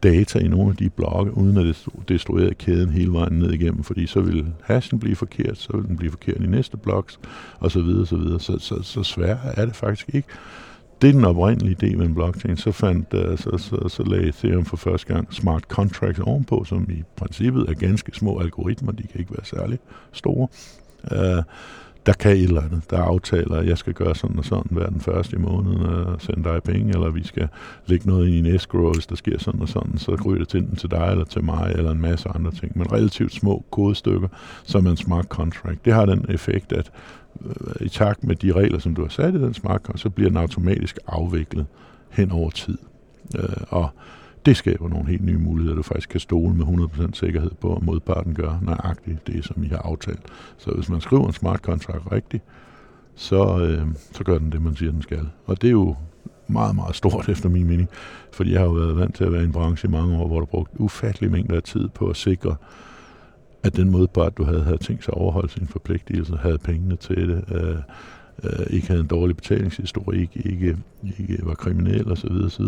[0.05, 3.83] data i nogle af de blokke, uden at det destruere kæden hele vejen ned igennem,
[3.83, 7.12] fordi så vil hashen blive forkert, så vil den blive forkert i næste blok,
[7.59, 8.40] og så videre, så videre.
[8.40, 10.29] Så, så, så svært er det faktisk ikke.
[11.03, 12.57] Det er den oprindelige idé med en blockchain.
[12.57, 16.87] Så, fandt, uh, så, så, så lagde Ethereum for første gang smart contracts ovenpå, som
[16.90, 18.93] i princippet er ganske små algoritmer.
[18.93, 19.79] De kan ikke være særlig
[20.12, 20.49] store.
[21.12, 21.45] Uh,
[22.07, 22.90] der kan et eller andet.
[22.90, 26.21] Der aftaler, at jeg skal gøre sådan og sådan hver den første i måneden og
[26.23, 27.49] sende dig penge, eller vi skal
[27.87, 30.61] lægge noget i en escrow, hvis der sker sådan og sådan, så ryger det til
[30.61, 32.79] den til dig eller til mig, eller en masse andre ting.
[32.79, 34.29] Men relativt små kodestykker,
[34.64, 35.85] som en smart contract.
[35.85, 36.90] Det har den effekt, at
[37.47, 40.11] øh, i takt med de regler, som du har sat i den smart contract, så
[40.11, 41.67] bliver den automatisk afviklet
[42.11, 42.79] hen over tid.
[43.38, 43.88] Øh, og
[44.47, 47.83] det skaber nogle helt nye muligheder, du faktisk kan stole med 100% sikkerhed på, at
[47.83, 50.23] modparten gør nøjagtigt det, som I har aftalt.
[50.57, 52.43] Så hvis man skriver en smart contract rigtigt,
[53.15, 55.29] så, øh, så gør den det, man siger, den skal.
[55.47, 55.97] Og det er jo
[56.47, 57.89] meget, meget stort efter min mening,
[58.33, 60.27] fordi jeg har jo været vant til at være i en branche i mange år,
[60.27, 62.57] hvor du brugt ufattelig mængder af tid på at sikre,
[63.63, 67.29] at den modpart, du havde, havde tænkt sig at overholde sin forpligtelse, havde pengene til
[67.29, 67.77] det, øh,
[68.43, 72.31] øh, ikke havde en dårlig betalingshistorik, ikke, ikke var kriminel osv.
[72.45, 72.65] osv.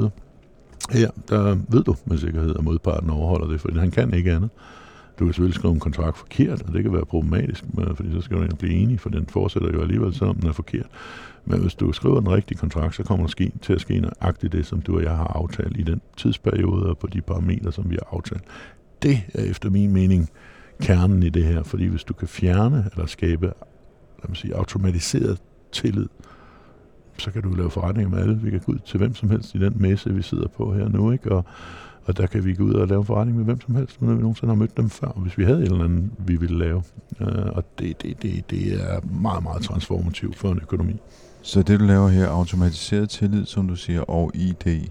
[0.90, 4.50] Her, der ved du med sikkerhed, at modparten overholder det, for han kan ikke andet.
[5.18, 8.20] Du kan selvfølgelig skrive en kontrakt forkert, og det kan være problematisk, øh, fordi så
[8.20, 10.86] skal du blive enig, for den fortsætter jo alligevel, selvom den er forkert.
[11.44, 14.52] Men hvis du skriver den rigtige kontrakt, så kommer der ske, til at ske nøjagtigt
[14.52, 17.90] det, som du og jeg har aftalt i den tidsperiode og på de parametre, som
[17.90, 18.42] vi har aftalt.
[19.02, 20.30] Det er efter min mening
[20.80, 25.38] kernen i det her, fordi hvis du kan fjerne eller skabe lad mig sige, automatiseret
[25.72, 26.08] tillid
[27.18, 28.38] så kan du lave forretninger med alle.
[28.42, 30.88] Vi kan gå ud til hvem som helst i den messe, vi sidder på her
[30.88, 31.32] nu, ikke?
[31.32, 31.44] Og,
[32.04, 34.16] og der kan vi gå ud og lave forretning med hvem som helst, uden at
[34.16, 36.82] vi nogensinde har mødt dem før, hvis vi havde et eller andet, vi ville lave.
[37.20, 41.00] Uh, og det, det, det, det er meget, meget transformativt for en økonomi.
[41.42, 44.88] Så det, du laver her, automatiseret tillid, som du siger, og ID,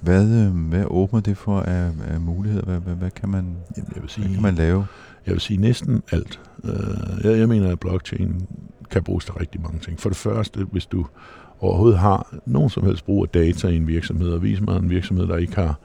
[0.00, 2.64] hvad, øh, hvad åbner det for af, af muligheder?
[2.64, 4.86] Hvad, hvad, hvad, kan man, Jamen, jeg vil sige, hvad kan man lave?
[5.26, 6.40] Jeg vil sige næsten alt.
[6.58, 6.70] Uh,
[7.24, 8.46] jeg, jeg mener, at blockchain
[8.90, 10.00] kan bruges til rigtig mange ting.
[10.00, 11.06] For det første, hvis du
[11.60, 14.90] overhovedet har nogen som helst brug af data i en virksomhed, og viser mig en
[14.90, 15.78] virksomhed, der ikke har,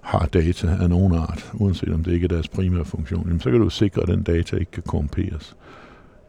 [0.00, 3.50] har data af nogen art, uanset om det ikke er deres primære funktion, jamen, så
[3.50, 5.56] kan du sikre, at den data ikke kan korrumperes.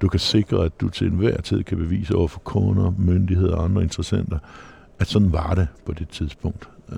[0.02, 3.64] Du kan sikre, at du til enhver tid kan bevise over for kunder, myndigheder og
[3.64, 4.38] andre interessenter,
[5.00, 6.70] at sådan var det på det tidspunkt.
[6.92, 6.98] Øh,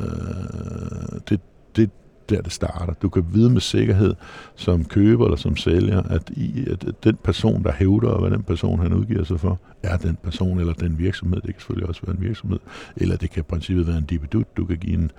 [1.30, 1.40] det,
[1.76, 1.90] det
[2.30, 2.94] der, det starter.
[2.94, 4.16] Du kan vide med sikkerhed
[4.56, 8.80] som køber eller som sælger, at, i, at den person, der hævder, hvad den person,
[8.80, 11.42] han udgiver sig for, er den person eller den virksomhed.
[11.42, 12.60] Det kan selvfølgelig også være en virksomhed.
[12.96, 14.58] Eller det kan i princippet være en dibidut.
[14.58, 15.12] Du kan give en,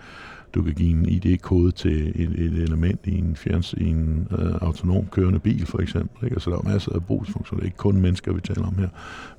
[0.54, 4.54] du kan give en ID-kode til et, et element i en, fjerns, i en øh,
[4.60, 6.24] autonom kørende bil, for eksempel.
[6.24, 6.34] Ikke?
[6.34, 7.60] Altså, der er masser af brugsfunktioner.
[7.60, 8.88] Det er ikke kun mennesker, vi taler om her.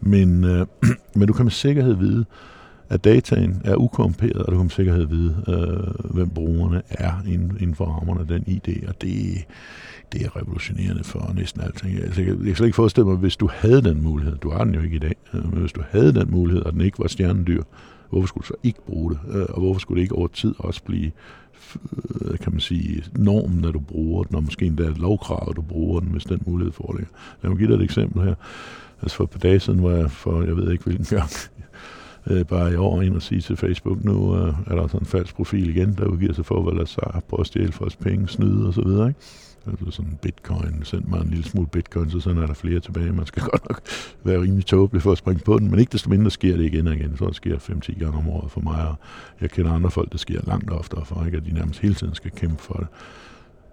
[0.01, 0.65] Men, øh,
[1.15, 2.25] men du kan med sikkerhed vide,
[2.89, 7.57] at dataen er ukorrumperet, og du kan med sikkerhed vide, øh, hvem brugerne er inden,
[7.59, 9.45] inden for rammerne af den ID, og det,
[10.13, 11.99] det er revolutionerende for næsten alting.
[11.99, 14.63] Altså, jeg, jeg kan slet ikke forestille mig, hvis du havde den mulighed, du har
[14.63, 16.99] den jo ikke i dag, øh, men hvis du havde den mulighed, og den ikke
[16.99, 17.63] var stjernedyr,
[18.09, 19.19] hvorfor skulle du så ikke bruge det?
[19.29, 21.11] Øh, og hvorfor skulle det ikke over tid også blive
[22.21, 25.99] øh, kan man sige, normen, når du bruger den, og måske endda lovkravet, du bruger
[25.99, 27.11] den, hvis den mulighed foreligger.
[27.43, 28.35] Lad mig give dig et eksempel her.
[29.01, 31.29] Altså for et par dage siden var jeg for, jeg ved ikke hvilken gang,
[32.27, 35.05] øh, bare i år ind og sige til Facebook, nu øh, er der sådan en
[35.05, 38.27] falsk profil igen, der udgiver sig for, hvad der sig, prøve at stjæle folks penge,
[38.27, 39.19] snyde og så videre, ikke?
[39.67, 43.11] Altså sådan bitcoin, send mig en lille smule bitcoin, så sådan er der flere tilbage.
[43.11, 43.81] Man skal godt nok
[44.23, 46.87] være rimelig tåbelig for at springe på den, men ikke desto mindre sker det igen
[46.87, 47.17] og igen.
[47.17, 48.95] Så det sker 5-10 gange om året for mig, og
[49.41, 51.37] jeg kender andre folk, der sker langt oftere for, ikke?
[51.37, 52.87] at de nærmest hele tiden skal kæmpe for det.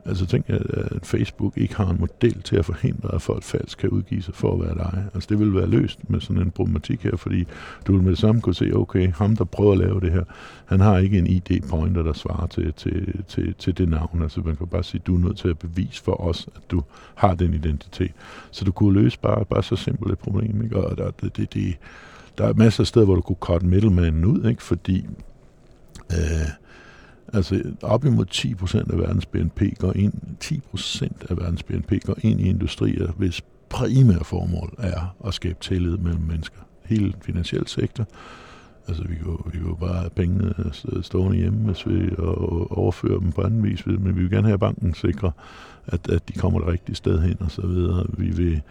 [0.09, 3.90] Altså tænk, at Facebook ikke har en model til at forhindre, at folk falsk kan
[3.90, 5.05] udgive sig for at være dig.
[5.14, 7.47] Altså det ville være løst med sådan en problematik her, fordi
[7.87, 10.25] du vil med det samme kunne se, okay, ham der prøver at lave det her,
[10.66, 14.23] han har ikke en ID-pointer, der svarer til, til, til, til det navn.
[14.23, 16.83] Altså man kan bare sige, du er nødt til at bevise for os, at du
[17.14, 18.12] har den identitet.
[18.51, 20.77] Så du kunne løse bare, bare så simpelt et problem, ikke?
[20.77, 21.77] Og der, det, det, det,
[22.38, 24.62] der er masser af steder, hvor du kunne cut middlemanen ud, ikke?
[24.62, 25.07] Fordi
[26.12, 26.49] øh,
[27.33, 30.12] Altså op imod 10% af verdens BNP går ind,
[30.45, 35.97] 10% af verdens BNP går ind i industrier, hvis primære formål er at skabe tillid
[35.97, 36.61] mellem mennesker.
[36.85, 38.07] Hele den finansielle sektor.
[38.89, 42.79] Altså vi kan, vi kan jo bare have pengene øh, stående hjemme, hvis vi og
[42.79, 45.33] overfører dem på anden vis, men vi vil gerne have, at banken sikre,
[45.87, 48.07] at, at de kommer det rigtige sted hen og så videre.
[48.19, 48.62] Vi vil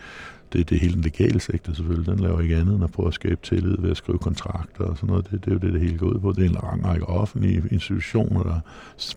[0.56, 3.08] det, det er hele den legale sektor selvfølgelig, den laver ikke andet end at prøve
[3.08, 5.32] at skabe tillid ved at skrive kontrakter og sådan noget.
[5.32, 6.32] Det, det er jo det, det hele går ud på.
[6.32, 8.60] Det er en lang række offentlige institutioner, der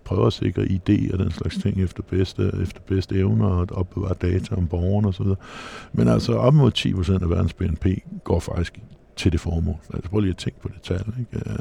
[0.03, 4.15] prøver at sikre idéer og den slags ting efter bedste, efter bedste evner og opbevare
[4.21, 5.27] data om borgerne osv.
[5.93, 7.85] Men altså op mod 10 procent af verdens BNP
[8.23, 8.79] går faktisk
[9.15, 9.75] til det formål.
[9.93, 11.13] Altså prøv lige at tænke på det tal.
[11.19, 11.49] Ikke?
[11.49, 11.59] Øh,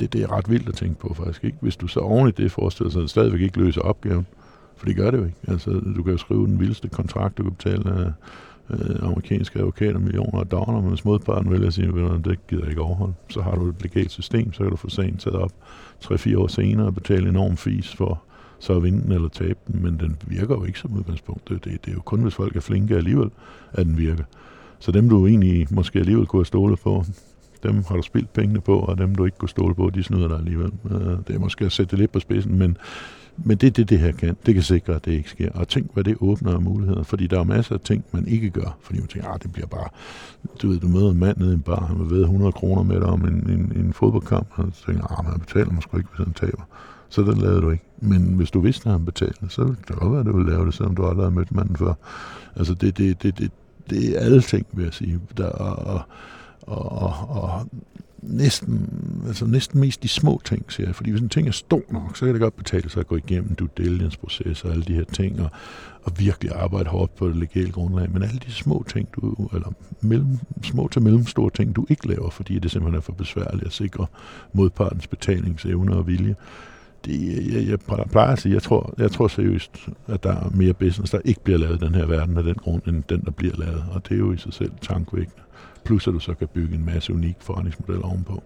[0.00, 1.44] det, det er ret vildt at tænke på faktisk.
[1.44, 1.56] Ikke?
[1.60, 4.26] Hvis du så oven i det forestiller sig, at det stadigvæk ikke løser opgaven,
[4.76, 5.38] for det gør det jo ikke.
[5.48, 8.10] Altså, du kan jo skrive den vildeste kontrakt, du kan betale øh,
[8.70, 12.62] øh, amerikanske advokater millioner af dollar, men hvis modparten vælger at sige, at det gider
[12.62, 15.36] jeg ikke overholde, så har du et legalt system, så kan du få sagen taget
[15.36, 15.52] op
[16.04, 18.22] 3-4 år senere og betale enorm fees for
[18.58, 21.48] så at vinde den eller tabe den, men den virker jo ikke som udgangspunkt.
[21.48, 23.30] Det, det, det er jo kun, hvis folk er flinke alligevel,
[23.72, 24.24] at den virker.
[24.78, 27.04] Så dem, du egentlig måske alligevel kunne have stålet på,
[27.62, 30.28] dem har du spildt pengene på, og dem, du ikke kunne stole på, de snyder
[30.28, 30.72] dig alligevel.
[30.90, 32.76] Øh, det er måske at sætte det lidt på spidsen, men
[33.36, 34.36] men det er det, det her kan.
[34.46, 35.50] Det kan sikre, at det ikke sker.
[35.54, 37.02] Og tænk, hvad det åbner af muligheder.
[37.02, 38.76] Fordi der er masser af ting, man ikke gør.
[38.80, 39.88] Fordi man tænker, ah, det bliver bare...
[40.62, 42.82] Du ved, du møder en mand nede i en bar, han vil ved 100 kroner
[42.82, 44.46] med dig om en, en, en fodboldkamp.
[44.50, 46.62] Og så tænker ah, man betaler måske ikke, hvis han taber.
[47.08, 47.84] Så den lavede du ikke.
[48.00, 50.52] Men hvis du vidste, at han betalte, så ville det godt være, at du ville
[50.52, 51.94] lave det, selvom du aldrig har mødt manden før.
[52.56, 53.50] Altså, det, det, det, det,
[53.90, 55.20] det er alle ting, vil jeg sige.
[55.36, 56.02] Der, og,
[56.62, 57.68] og, og, og
[58.28, 58.90] næsten,
[59.26, 60.94] altså næsten mest de små ting, siger jeg.
[60.94, 63.16] Fordi hvis en ting er stor nok, så kan det godt betale sig at gå
[63.16, 65.50] igennem due diligence-proces og alle de her ting, og,
[66.02, 68.10] og virkelig arbejde hårdt på det legale grundlag.
[68.10, 72.30] Men alle de små ting, du, eller mellem, små til mellemstore ting, du ikke laver,
[72.30, 74.06] fordi det simpelthen er for besværligt at sikre
[74.52, 76.34] modpartens betalingsevne og vilje,
[77.04, 77.78] det, jeg, jeg
[78.10, 81.40] plejer at sige, jeg tror, jeg tror seriøst, at der er mere business, der ikke
[81.44, 83.84] bliver lavet i den her verden af den grund, end den, der bliver lavet.
[83.90, 85.43] Og det er jo i sig selv tankvækkende
[85.84, 88.42] plus at du så kan bygge en masse unik forretningsmodel ovenpå.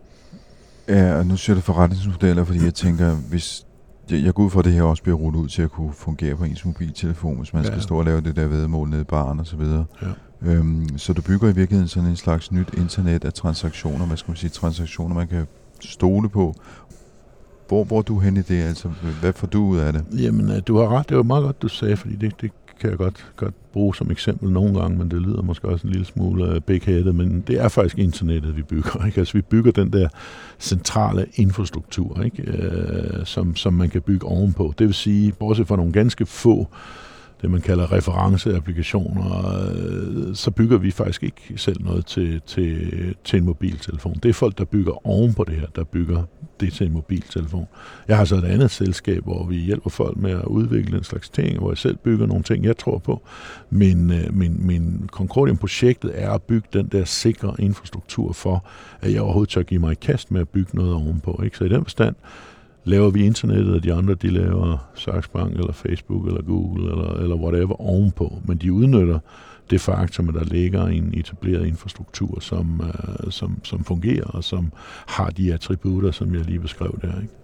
[0.88, 3.66] Ja, og nu siger du forretningsmodeller, fordi jeg tænker, hvis
[4.11, 5.92] jeg, jeg går ud fra, at det her også bliver rullet ud til at kunne
[5.92, 7.70] fungere på ens mobiltelefon, hvis man ja.
[7.70, 9.85] skal stå og lave det der vedmål nede i baren og så videre.
[10.03, 10.07] Ja.
[10.51, 14.31] Øhm, så du bygger i virkeligheden sådan en slags nyt internet af transaktioner, hvad skal
[14.31, 15.46] man sige, transaktioner, man kan
[15.81, 16.55] stole på.
[17.68, 18.62] Hvor, hvor er du hen i det?
[18.62, 18.88] Altså,
[19.20, 20.05] hvad får du ud af det?
[20.12, 21.09] Jamen, øh, du har ret.
[21.09, 24.11] Det var meget godt, du sagde, fordi det, det kan jeg godt, godt bruge som
[24.11, 27.41] eksempel nogle gange, men det lyder måske også en lille smule øh, uh, big men
[27.47, 29.05] det er faktisk internettet, vi bygger.
[29.07, 29.19] Ikke?
[29.19, 30.09] Altså, vi bygger den der
[30.59, 32.43] centrale infrastruktur, ikke?
[32.43, 34.75] Øh, som, som man kan bygge ovenpå.
[34.79, 36.69] Det vil sige, bortset fra nogle ganske få
[37.42, 43.38] det, man kalder referenceapplikationer, øh, så bygger vi faktisk ikke selv noget til, til, til
[43.38, 44.14] en mobiltelefon.
[44.22, 46.22] Det er folk, der bygger oven på det her, der bygger
[46.61, 47.66] det til en mobiltelefon.
[48.09, 51.29] Jeg har så et andet selskab, hvor vi hjælper folk med at udvikle en slags
[51.29, 53.22] ting, hvor jeg selv bygger nogle ting, jeg tror på.
[53.70, 58.64] Men øh, min, min Concordium-projektet er at bygge den der sikre infrastruktur for,
[59.01, 61.40] at jeg overhovedet tør give mig i kast med at bygge noget ovenpå.
[61.44, 61.57] Ikke?
[61.57, 62.14] Så i den forstand,
[62.85, 67.37] laver vi internettet, og de andre, de laver Saxbank, eller Facebook, eller Google, eller, eller
[67.37, 68.43] whatever ovenpå.
[68.45, 69.19] Men de udnytter
[69.71, 74.73] det faktum, at der ligger en etableret infrastruktur, som, uh, som, som fungerer, og som
[75.07, 77.21] har de attributter, som jeg lige beskrev der.
[77.21, 77.35] Ikke?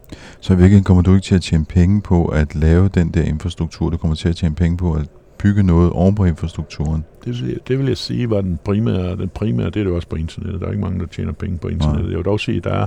[0.41, 3.23] Så i virkeligheden kommer du ikke til at tjene penge på at lave den der
[3.23, 7.05] infrastruktur, du kommer til at tjene penge på at bygge noget oven på infrastrukturen?
[7.25, 10.09] Det vil, det vil jeg sige var den primære, den primære, det er det også
[10.09, 10.61] på internettet.
[10.61, 12.05] Der er ikke mange, der tjener penge på internettet.
[12.05, 12.11] Ja.
[12.11, 12.87] Jeg vil dog sige, der er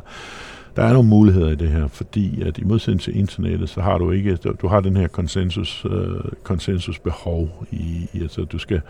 [0.78, 3.98] der er nogle muligheder i det her, fordi at i modsætning til internettet, så har
[3.98, 8.82] du ikke, du, har den her konsensus, øh, konsensusbehov i, i, altså du skal,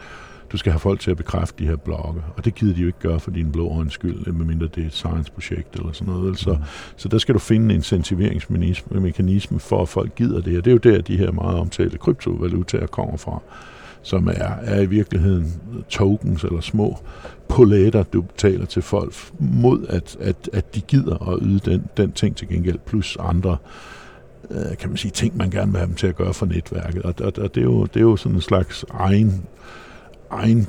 [0.52, 2.88] du skal have folk til at bekræfte de her blogge, og det gider de jo
[2.88, 6.40] ikke gøre for din blå øjens skyld, medmindre det er et science-projekt eller sådan noget.
[6.40, 6.60] Så, mm.
[6.96, 10.92] så der skal du finde en incentiveringsmekanisme for, at folk gider det, og det er
[10.92, 13.42] jo der, de her meget omtalte kryptovalutaer kommer fra
[14.08, 15.54] som er, er i virkeligheden
[15.90, 16.98] tokens eller små
[17.48, 22.12] poletter, du betaler til folk, mod at, at, at de gider at yde den, den
[22.12, 23.58] ting til gengæld, plus andre
[24.52, 27.04] øh, kan man sige, ting, man gerne vil have dem til at gøre for netværket.
[27.04, 29.46] Og, og, og det, er jo, det er jo sådan en slags egen,
[30.32, 30.68] egen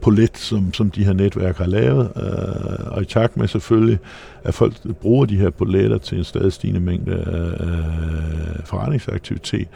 [0.00, 3.98] polet, som, som de her netværk har lavet, øh, og i takt med selvfølgelig,
[4.44, 9.68] at folk bruger de her poletter til en stadig stigende mængde øh, forretningsaktivitet,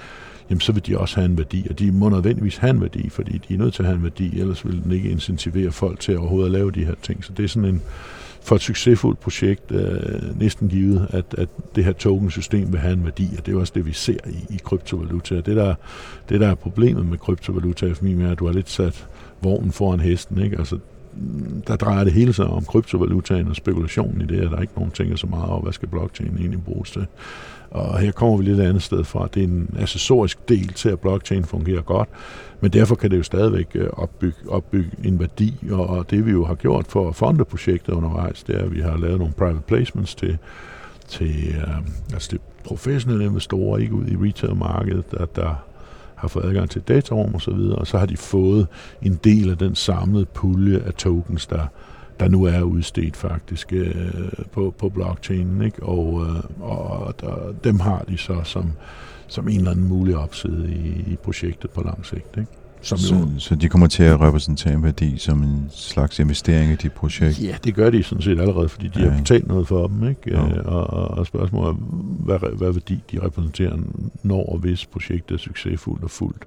[0.51, 3.09] jamen så vil de også have en værdi, og de må nødvendigvis have en værdi,
[3.09, 6.01] fordi de er nødt til at have en værdi, ellers vil den ikke incentivere folk
[6.01, 7.25] til overhovedet at lave de her ting.
[7.25, 7.83] Så det er sådan en,
[8.43, 13.05] for et succesfuldt projekt øh, næsten givet, at, at det her token-system vil have en
[13.05, 15.35] værdi, og det er også det, vi ser i, i kryptovaluta.
[15.35, 15.75] Det der,
[16.29, 19.07] det, der er problemet med kryptovaluta, for mig er, at du har lidt sat
[19.43, 20.43] vognen foran hesten.
[20.43, 20.59] Ikke?
[20.59, 20.79] Altså,
[21.15, 24.61] mm, der drejer det hele sig om kryptovalutaen og spekulationen i det, at der er
[24.61, 27.07] ikke nogen tænker så meget over, hvad skal blockchain egentlig bruges til.
[27.71, 29.29] Og her kommer vi lidt andet sted fra.
[29.35, 32.09] Det er en accessorisk del til, at blockchain fungerer godt,
[32.61, 36.45] men derfor kan det jo stadigvæk øh, opbygge, opbygge en værdi, og det vi jo
[36.45, 39.61] har gjort for at fonde projektet undervejs, det er, at vi har lavet nogle private
[39.67, 40.39] placements til,
[41.09, 41.77] til øh,
[42.13, 45.65] altså det professionelle investorer, ikke ud i retail-markedet, der, der
[46.15, 48.67] har fået adgang til datarum og så videre, og så har de fået
[49.03, 51.67] en del af den samlede pulje af tokens, der,
[52.21, 53.95] der nu er udstedt faktisk øh,
[54.53, 55.83] på, på blockchainen, ikke?
[55.83, 58.73] Og, øh, og der, dem har de så som,
[59.27, 62.51] som en eller anden mulig opside i, i projektet på lang sigt, ikke?
[62.83, 66.73] Som så, jo, så de kommer til at repræsentere en værdi som en slags investering
[66.73, 67.43] i dit projekt?
[67.43, 69.11] Ja, det gør de sådan set allerede, fordi de ja.
[69.11, 70.09] har betalt noget for dem.
[70.09, 70.21] Ikke?
[70.27, 70.47] Ja.
[70.47, 71.75] Øh, og, og spørgsmålet er,
[72.25, 73.77] hvad, hvad værdi de repræsenterer,
[74.23, 76.47] når og hvis projektet er succesfuldt og fuldt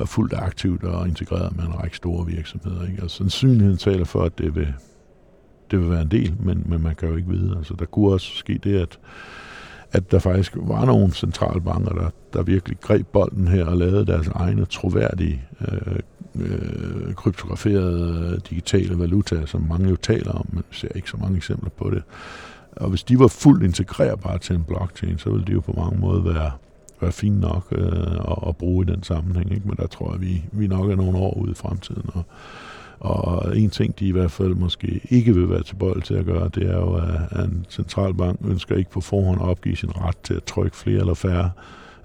[0.00, 2.86] og fuldt aktivt og integreret med en række store virksomheder.
[2.86, 3.02] Ikke?
[3.02, 4.74] Og sandsynligheden taler for, at det vil,
[5.70, 7.54] det vil være en del, men, men man kan jo ikke vide.
[7.56, 8.98] Altså, der kunne også ske det, at,
[9.92, 14.28] at der faktisk var nogle centralbanker, der, der virkelig greb bolden her og lavede deres
[14.28, 15.98] egne troværdige øh,
[16.40, 21.70] øh, kryptograferede digitale valutaer, som mange jo taler om, men ser ikke så mange eksempler
[21.70, 22.02] på det.
[22.76, 26.00] Og hvis de var fuldt integrerbare til en blockchain, så ville det jo på mange
[26.00, 26.50] måder være,
[27.02, 29.52] være fint nok øh, at, at bruge i den sammenhæng.
[29.52, 29.68] Ikke?
[29.68, 32.10] Men der tror jeg, vi, vi nok er nogle år ude i fremtiden.
[32.14, 32.24] Og,
[33.00, 36.50] og en ting, de i hvert fald måske ikke vil være tilbøjelige til at gøre,
[36.54, 36.94] det er jo,
[37.30, 41.00] at en centralbank ønsker ikke på forhånd at opgive sin ret til at trykke flere
[41.00, 41.50] eller færre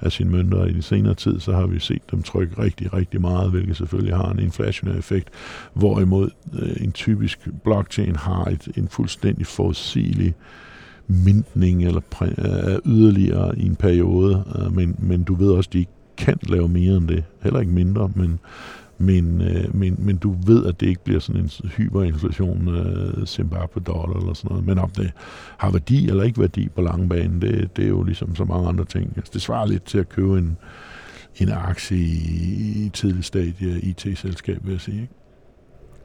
[0.01, 0.65] af sine mønter.
[0.65, 4.15] I den senere tid, så har vi set dem trykke rigtig, rigtig meget, hvilket selvfølgelig
[4.15, 5.29] har en inflationær effekt,
[5.73, 6.29] hvorimod
[6.59, 10.33] øh, en typisk blockchain har et, en fuldstændig forudsigelig
[11.07, 15.79] mindning eller præ- yderligere i en periode, øh, men, men du ved også, at de
[15.79, 18.39] ikke kan lave mere end det, heller ikke mindre, men,
[18.97, 23.81] men, øh, men, men du ved, at det ikke bliver sådan en hyperinflation øh, Zimbabwe
[23.81, 24.65] dollar eller sådan noget.
[24.65, 25.11] Men om det
[25.57, 28.67] har værdi eller ikke værdi på lang bane, det, det er jo ligesom så mange
[28.67, 29.13] andre ting.
[29.15, 30.57] Altså, det svarer lidt til at købe en,
[31.35, 35.01] en aktie i, i tidlig stadie IT-selskab, vil jeg sige.
[35.01, 35.13] Ikke?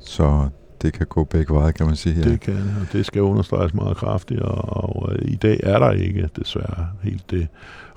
[0.01, 0.49] Så
[0.83, 2.17] det kan gå begge veje, kan man sige.
[2.17, 2.31] Ja.
[2.31, 5.91] Det kan, og det skal understreges meget kraftigt, og, og øh, i dag er der
[5.91, 7.49] ikke desværre helt det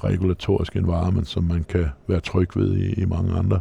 [0.03, 3.59] regulatoriske environment, som man kan være tryg ved i, i mange andre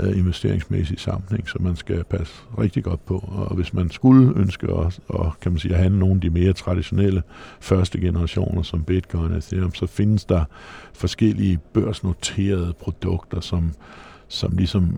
[0.00, 3.24] øh, investeringsmæssig sammenhæng, så man skal passe rigtig godt på.
[3.32, 6.30] Og hvis man skulle ønske at, og, kan man sige, at have nogle af de
[6.30, 7.22] mere traditionelle
[7.60, 10.44] første generationer som Bitcoin og Ethereum, så findes der
[10.94, 13.72] forskellige børsnoterede produkter, som
[14.34, 14.94] som ligesom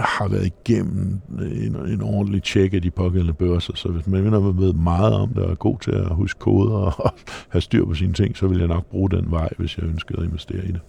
[0.00, 3.72] har været igennem en, en ordentlig tjek af de pågældende børser.
[3.76, 7.14] Så hvis man ved meget om det og er god til at huske koder og
[7.52, 10.18] have styr på sine ting, så vil jeg nok bruge den vej, hvis jeg ønskede
[10.18, 10.80] at investere i det.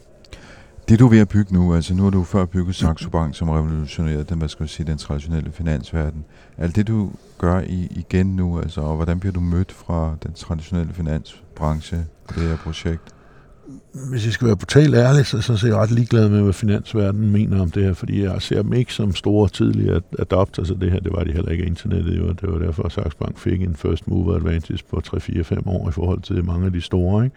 [0.90, 3.36] Det du er ved at bygge nu, altså nu har du før bygget Saxo Bank,
[3.36, 6.26] som revolutionerede den, hvad skal sige, den traditionelle finansverden.
[6.58, 10.34] Alt det du gør i, igen nu, altså, og hvordan bliver du mødt fra den
[10.34, 13.14] traditionelle finansbranche på det her projekt?
[13.94, 17.32] Hvis jeg skal være brutalt ærlig, så, så er jeg ret ligeglad med, hvad finansverdenen
[17.32, 20.92] mener om det her, fordi jeg ser dem ikke som store tidlige adopters af det
[20.92, 21.00] her.
[21.00, 22.28] Det var de heller ikke internettet, jo.
[22.28, 25.92] Det var derfor, at Saxo Bank fik en first mover advantage på 3-4-5 år i
[25.92, 27.24] forhold til mange af de store.
[27.24, 27.36] Ikke?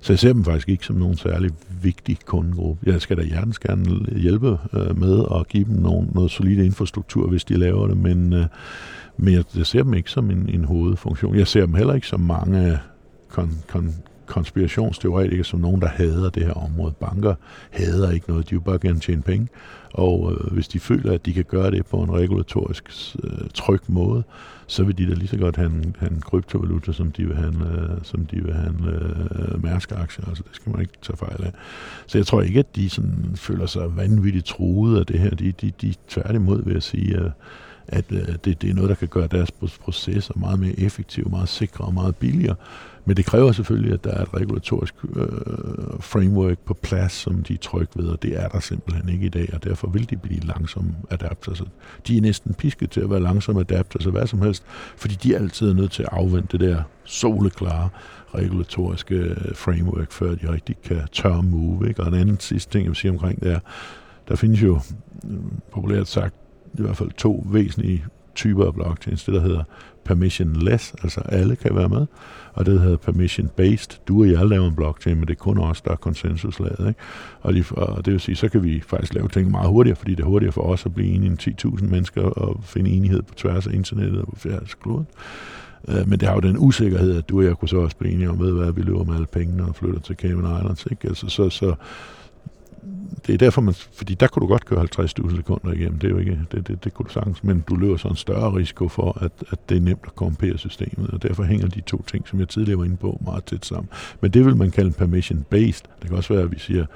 [0.00, 1.50] Så jeg ser dem faktisk ikke som nogen særlig
[1.82, 2.90] vigtig kundegruppe.
[2.90, 3.84] Jeg skal da hjertens gerne
[4.16, 8.32] hjælpe øh, med at give dem nogen, noget solid infrastruktur, hvis de laver det, men,
[8.32, 8.46] øh,
[9.16, 11.36] men jeg, jeg ser dem ikke som en, en hovedfunktion.
[11.36, 12.78] Jeg ser dem heller ikke som mange
[13.28, 13.94] kon, kon,
[14.26, 16.94] konspirationsteoretikere som nogen, der hader det her område.
[17.00, 17.34] Banker
[17.70, 19.48] hader ikke noget, de vil bare gerne tjene penge.
[19.92, 23.80] Og øh, hvis de føler, at de kan gøre det på en regulatorisk øh, tryg
[23.88, 24.22] måde,
[24.66, 27.36] så vil de da lige så godt have en, have en kryptovaluta, som de vil
[27.36, 30.24] have en, øh, som de vil have en øh, mærskaktie.
[30.28, 31.52] Altså, det skal man ikke tage fejl af.
[32.06, 35.30] Så jeg tror ikke, at de sådan, føler sig vanvittigt truet af det her.
[35.30, 37.32] De, de, de tværtimod vil jeg sige, at,
[37.88, 41.48] at øh, det, det er noget, der kan gøre deres processer meget mere effektive, meget
[41.48, 42.56] sikre og meget billigere.
[43.06, 45.26] Men det kræver selvfølgelig, at der er et regulatorisk øh,
[46.00, 49.28] framework på plads, som de er tryg ved, og det er der simpelthen ikke i
[49.28, 51.62] dag, og derfor vil de blive langsomme adapters.
[52.06, 54.62] De er næsten pisket til at være langsomme adapters så hvad som helst,
[54.96, 57.88] fordi de er altid nødt til at afvente det der soleklare
[58.34, 61.88] regulatoriske øh, framework, før de rigtig kan tørre move.
[61.88, 62.02] Ikke?
[62.02, 63.60] Og en anden sidste ting, jeg vil sige omkring det er,
[64.28, 64.80] der findes jo
[65.24, 65.38] øh,
[65.72, 66.34] populært sagt
[66.78, 68.04] i hvert fald to væsentlige
[68.34, 69.24] typer af blockchains.
[69.24, 69.62] Det, der hedder
[70.04, 72.06] permissionless, altså alle kan være med,
[72.52, 74.00] og det der hedder permission-based.
[74.08, 76.88] Du og jeg laver en blockchain, men det er kun os, der er konsensuslaget.
[76.88, 77.00] Ikke?
[77.40, 80.14] Og, de, og det vil sige, så kan vi faktisk lave ting meget hurtigere, fordi
[80.14, 83.34] det er hurtigere for os at blive enige end 10.000 mennesker og finde enighed på
[83.34, 85.06] tværs af internettet og på færdes kloden.
[85.88, 88.14] Øh, men det har jo den usikkerhed, at du og jeg kunne så også blive
[88.14, 90.86] enige om, ved hvad, vi løber med alle pengene og flytter til Cayman Islands.
[90.90, 91.08] Ikke?
[91.08, 91.74] Altså, så, så,
[93.26, 96.10] det er derfor, man, fordi der kunne du godt køre 50.000 sekunder igennem, det er
[96.10, 98.88] jo ikke, det, det, det kunne du sagtens, men du løber så en større risiko
[98.88, 102.28] for, at, at det er nemt at kompere systemet, og derfor hænger de to ting,
[102.28, 103.88] som jeg tidligere var inde på, meget tæt sammen.
[104.20, 105.84] Men det vil man kalde permission-based.
[106.02, 106.86] Det kan også være, at vi siger,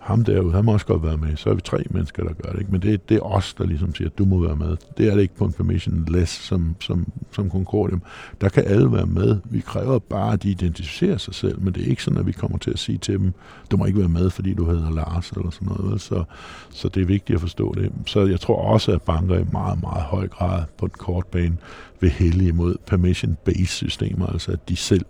[0.00, 1.36] ham derude, han må også godt være med.
[1.36, 2.58] Så er vi tre mennesker, der gør det.
[2.58, 2.72] Ikke?
[2.72, 4.76] Men det, det er os, der ligesom siger, at du må være med.
[4.98, 8.02] Det er det ikke på en permission less som, som, som Concordium.
[8.40, 9.38] Der kan alle være med.
[9.44, 12.32] Vi kræver bare, at de identificerer sig selv, men det er ikke sådan, at vi
[12.32, 13.32] kommer til at sige til dem,
[13.70, 16.00] du må ikke være med, fordi du hedder Lars eller sådan noget.
[16.00, 16.24] Så,
[16.70, 17.92] så det er vigtigt at forstå det.
[18.06, 21.56] Så jeg tror også, at banker i meget, meget høj grad på den korte bane
[22.00, 25.04] vil hælde imod permission-based systemer, altså at de selv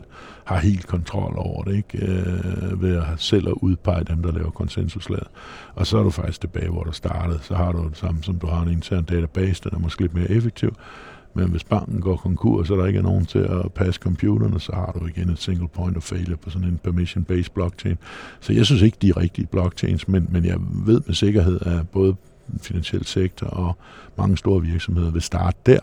[0.45, 2.07] har helt kontrol over det, ikke?
[2.07, 5.27] Øh, ved at selv at udpege dem, der laver konsensuslaget.
[5.75, 7.39] Og så er du faktisk tilbage, hvor du startede.
[7.43, 10.15] Så har du det samme, som du har en intern database, den er måske lidt
[10.15, 10.75] mere effektiv.
[11.35, 14.73] Men hvis banken går konkurs, og der ikke er nogen til at passe computerne, så
[14.73, 17.99] har du igen et single point of failure på sådan en permission-based blockchain.
[18.41, 21.89] Så jeg synes ikke, de er rigtige blockchains, men, men jeg ved med sikkerhed, at
[21.89, 22.17] både
[22.53, 23.77] den finansielle sektor og
[24.19, 25.81] mange store virksomheder vil starte der.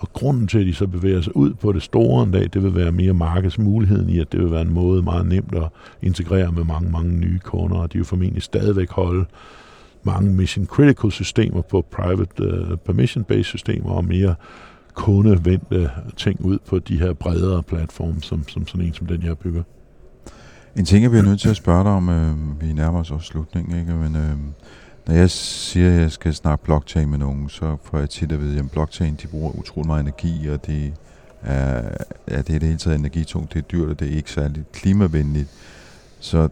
[0.00, 2.62] Og grunden til, at de så bevæger sig ud på det store en dag, det
[2.62, 5.68] vil være mere markedsmuligheden i, at det vil være en måde meget nemt at
[6.02, 9.24] integrere med mange, mange nye kunder, og de vil formentlig stadigvæk holde
[10.02, 14.34] mange mission critical systemer på private øh, uh, permission-based systemer og mere
[14.94, 19.38] kundevendte ting ud på de her bredere platforme, som, som sådan en som den, jeg
[19.38, 19.62] bygger.
[20.76, 23.26] En ting, jeg bliver nødt til at spørge dig om, øh, vi nærmer os også
[23.26, 23.92] slutningen, ikke?
[23.92, 24.32] men øh,
[25.06, 28.40] når jeg siger, at jeg skal snakke blockchain med nogen, så får jeg tit at
[28.40, 30.92] vide, at blockchain de bruger utrolig meget energi, og det
[31.42, 31.88] er,
[32.28, 34.64] ja, det er det hele taget energitungt, det er dyrt, og det er ikke særlig
[34.72, 35.48] klimavenligt.
[36.20, 36.48] Så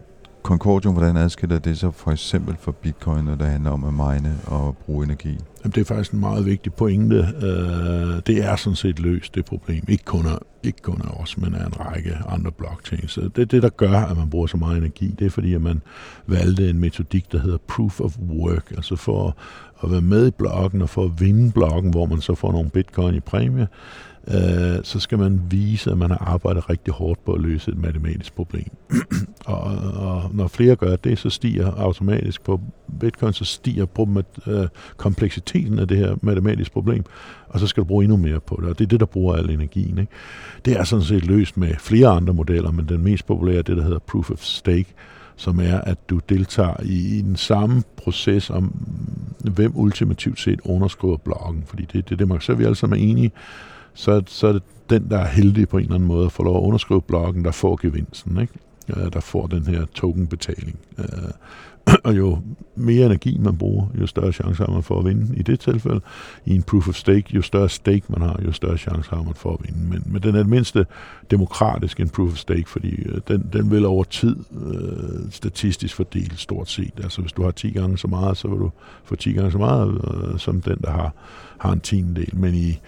[0.49, 4.37] Concordium, hvordan adskiller det så for eksempel for bitcoin, når det handler om at mine
[4.47, 5.37] og bruge energi?
[5.63, 7.19] Jamen, det er faktisk en meget vigtig pointe.
[7.19, 9.83] Uh, det er sådan set løst, det problem.
[9.87, 13.11] Ikke kun, af, ikke kun af os, men af en række andre blockchains.
[13.11, 15.61] Så det, det, der gør, at man bruger så meget energi, det er fordi, at
[15.61, 15.81] man
[16.27, 18.71] valgte en metodik, der hedder proof of work.
[18.71, 19.37] Altså for
[19.83, 22.69] at være med i blokken og for at vinde blokken, hvor man så får nogle
[22.69, 23.67] bitcoin i præmie,
[24.29, 27.77] øh, så skal man vise, at man har arbejdet rigtig hårdt på at løse et
[27.77, 28.69] matematisk problem.
[29.45, 29.61] og,
[29.95, 32.61] og når flere gør det, så stiger automatisk på
[32.99, 34.67] Bitcoin, så stiger problemet, øh,
[34.97, 37.03] kompleksiteten af det her matematiske problem,
[37.49, 39.35] og så skal du bruge endnu mere på det, og det er det, der bruger
[39.35, 39.97] al energien.
[39.97, 40.11] Ikke?
[40.65, 43.77] Det er sådan set løst med flere andre modeller, men den mest populære er det,
[43.77, 44.93] der hedder Proof of Stake,
[45.35, 48.73] som er, at du deltager i, i den samme proces om
[49.43, 52.99] hvem ultimativt set underskriver blokken, fordi det, det, det man, så er vi alle sammen
[52.99, 53.31] enige,
[53.99, 56.43] så, så er det den, der er heldig på en eller anden måde at få
[56.43, 58.53] lov at underskrive blokken, der får gevinsten, ikke?
[58.89, 60.79] Øh, der får den her tokenbetaling.
[60.97, 61.05] Øh,
[62.05, 62.37] og jo
[62.75, 65.35] mere energi man bruger, jo større chance har man for at vinde.
[65.37, 66.01] I det tilfælde,
[66.45, 69.33] i en proof of stake, jo større stake man har, jo større chance har man
[69.33, 69.89] for at vinde.
[69.89, 70.85] Men, men den er det mindste
[71.31, 76.37] demokratisk en proof of stake, fordi øh, den, den vil over tid øh, statistisk fordele
[76.37, 76.93] stort set.
[77.03, 78.71] Altså hvis du har 10 gange så meget, så vil du
[79.03, 81.13] få 10 gange så meget øh, som den, der har,
[81.57, 82.29] har en tiendel.
[82.33, 82.79] Men i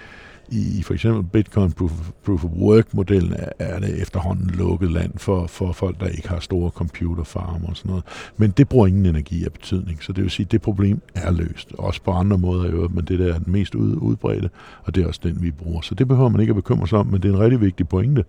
[0.52, 5.47] i for eksempel Bitcoin Proof of, Proof of Work-modellen er, det efterhånden lukket land for,
[5.47, 8.04] for folk, der ikke har store computerfarmer og sådan noget.
[8.38, 11.32] Men det bruger ingen energi af betydning, så det vil sige, at det problem er
[11.32, 11.74] løst.
[11.78, 14.49] Også på andre måder i øvrigt, men det der er den mest udbredte,
[14.84, 15.82] og det er også den, vi bruger.
[15.82, 17.88] Så det behøver man ikke at bekymre sig om, men det er en rigtig vigtig
[17.88, 18.26] pointe.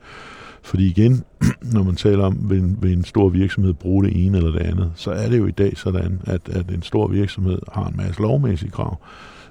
[0.62, 1.25] Fordi igen,
[1.75, 4.61] når man taler om, vil en, vil en stor virksomhed bruge det ene eller det
[4.61, 7.97] andet, så er det jo i dag sådan, at, at en stor virksomhed har en
[7.97, 9.01] masse lovmæssige krav,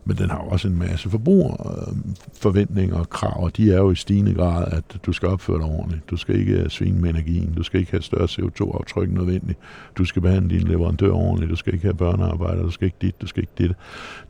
[0.05, 4.33] men den har også en masse forbrugerforventninger og krav, og de er jo i stigende
[4.33, 6.09] grad, at du skal opføre dig ordentligt.
[6.09, 9.59] Du skal ikke øh, svine med energien, du skal ikke have større CO2-aftryk nødvendigt,
[9.97, 13.21] du skal behandle din leverandør ordentligt, du skal ikke have børnearbejder, du skal ikke dit,
[13.21, 13.71] du skal ikke dit,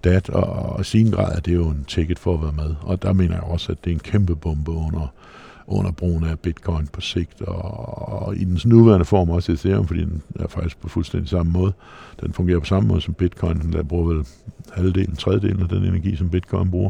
[0.03, 2.75] dat, og, og i stigende grad er det jo en ticket for at være med.
[2.81, 5.13] Og der mener jeg også, at det er en kæmpe bombe under
[5.71, 10.01] under brugen af bitcoin på sigt, og, og i dens nuværende form også Ethereum, fordi
[10.01, 11.73] den er faktisk på fuldstændig samme måde.
[12.21, 14.25] Den fungerer på samme måde som bitcoin, den bruger vel
[14.73, 16.89] halvdelen, tredjedelen af den energi, som bitcoin bruger.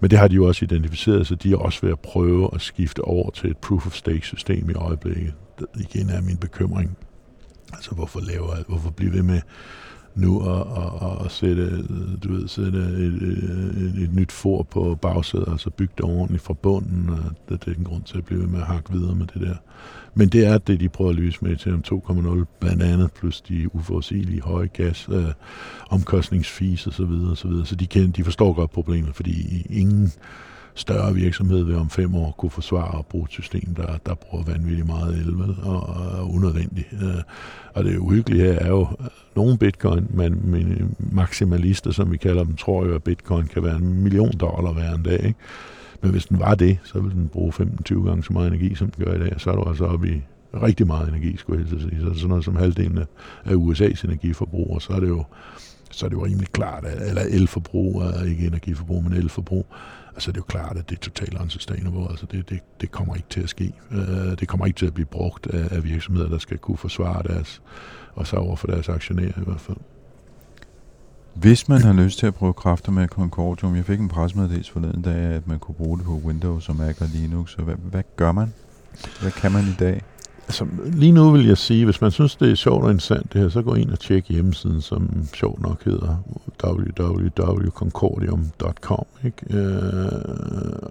[0.00, 2.60] Men det har de jo også identificeret, så de er også ved at prøve at
[2.60, 5.32] skifte over til et proof-of-stake-system i øjeblikket.
[5.58, 6.96] Det igen er min bekymring.
[7.72, 9.40] Altså, hvorfor laver, hvorfor blive ved med
[10.14, 11.82] nu at, at, at sætte,
[12.24, 16.54] du ved, sætte et, et, et nyt for på bagsædet, altså bygge det ordentligt fra
[16.54, 19.14] bunden, og det, det er en grund til at blive ved med at hakke videre
[19.14, 19.54] med det der.
[20.14, 23.40] Men det er det, de prøver at løse med til om 2,0, blandt andet, plus
[23.40, 25.24] de uforudsigelige høje gas, øh,
[25.90, 26.90] omkostningsfis osv.
[26.90, 27.66] Så, så, videre.
[27.66, 30.12] så de, kan, de forstår godt problemet, fordi ingen
[30.74, 34.44] større virksomhed vil om fem år kunne forsvare at bruge et system, der, der bruger
[34.44, 36.88] vanvittigt meget el, og, og unødvendigt.
[36.92, 37.22] Øh,
[37.74, 39.06] og det uhyggelige her er jo, øh,
[39.36, 44.02] nogle bitcoin, men maksimalister, som vi kalder dem, tror jo, at bitcoin kan være en
[44.02, 45.24] million dollar hver en dag.
[45.24, 45.38] Ikke?
[46.02, 48.90] Men hvis den var det, så ville den bruge 15-20 gange så meget energi, som
[48.90, 49.40] den gør i dag.
[49.40, 50.22] Så er du altså oppe i
[50.62, 52.00] rigtig meget energi, skulle jeg sige.
[52.00, 52.98] Så sådan noget som halvdelen
[53.44, 55.24] af USA's energiforbrug, og så er det jo
[55.90, 59.66] så er det jo rimelig klart, at, eller elforbrug, ikke energiforbrug, men elforbrug,
[60.14, 63.14] altså det er jo klart, at det er totalt unsustainable, altså det, det, det kommer
[63.14, 63.72] ikke til at ske.
[63.90, 63.98] Uh,
[64.40, 67.62] det kommer ikke til at blive brugt af, af virksomheder, der skal kunne forsvare deres,
[68.14, 69.76] og så over for deres aktionærer i hvert fald.
[71.34, 75.02] Hvis man har lyst til at prøve kræfter med Concordium, jeg fik en pressemeddelelse forleden
[75.02, 78.02] dag, at man kunne bruge det på Windows og Mac og Linux, så hvad, hvad
[78.16, 78.52] gør man?
[79.20, 80.02] Hvad kan man i dag?
[80.46, 83.40] Altså, lige nu vil jeg sige, hvis man synes, det er sjovt og interessant det
[83.40, 86.16] her, så gå ind og tjek hjemmesiden, som sjovt nok hedder
[86.64, 89.06] www.concordium.com.
[89.24, 89.36] Ikke?
[89.50, 89.76] Øh,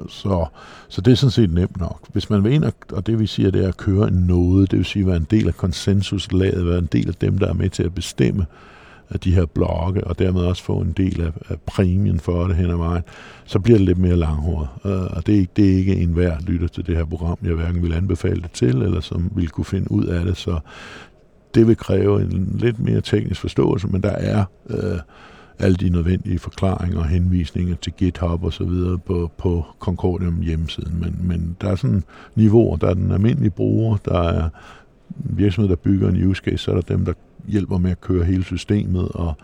[0.09, 0.45] så,
[0.89, 1.99] så det er sådan set nemt nok.
[2.13, 4.71] Hvis man vil ind, og, og det vi siger, det er at køre en noget,
[4.71, 7.53] det vil sige være en del af konsensuslaget, være en del af dem, der er
[7.53, 8.45] med til at bestemme,
[9.13, 12.55] af de her blokke, og dermed også få en del af, af præmien for det
[12.55, 13.03] hen ad vejen,
[13.45, 14.67] så bliver det lidt mere langhåret.
[14.83, 17.37] Uh, og det er, ikke, det er ikke en hver lytter til det her program,
[17.43, 20.59] jeg hverken vil anbefale det til, eller som vil kunne finde ud af det, så
[21.55, 24.99] det vil kræve en lidt mere teknisk forståelse, men der er uh,
[25.59, 30.99] alle de nødvendige forklaringer og henvisninger til GitHub og så videre på, på Concordium hjemmesiden.
[30.99, 32.03] Men, men der er sådan
[32.35, 34.49] niveauer, der er den almindelige bruger, der er
[35.15, 37.13] virksomhed, der bygger en use case, så er der dem, der
[37.47, 39.37] hjælper med at køre hele systemet, og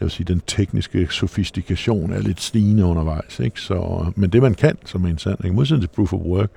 [0.00, 3.40] jeg vil sige, den tekniske sofistikation er lidt stigende undervejs.
[3.40, 3.60] Ikke?
[3.60, 5.56] Så, men det man kan, som er interessant, ikke?
[5.56, 6.50] modsætning til proof of work,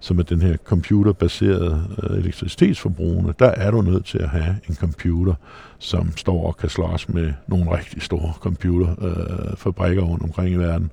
[0.00, 4.74] som er den her computerbaserede øh, elektricitetsforbrugende, der er du nødt til at have en
[4.74, 5.34] computer,
[5.78, 10.90] som står og kan slås med nogle rigtig store computerfabrikker øh, rundt omkring i verden,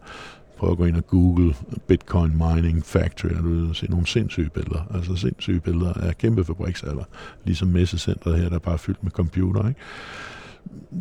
[0.60, 1.55] prøv at gå ind og google
[1.88, 6.45] Bitcoin Mining Factory, og du vil se nogle sindssyge billeder, altså sindssyge billeder af kæmpe
[6.45, 7.03] fabriksalder,
[7.45, 9.80] ligesom messecentret her, der er bare fyldt med computer, ikke?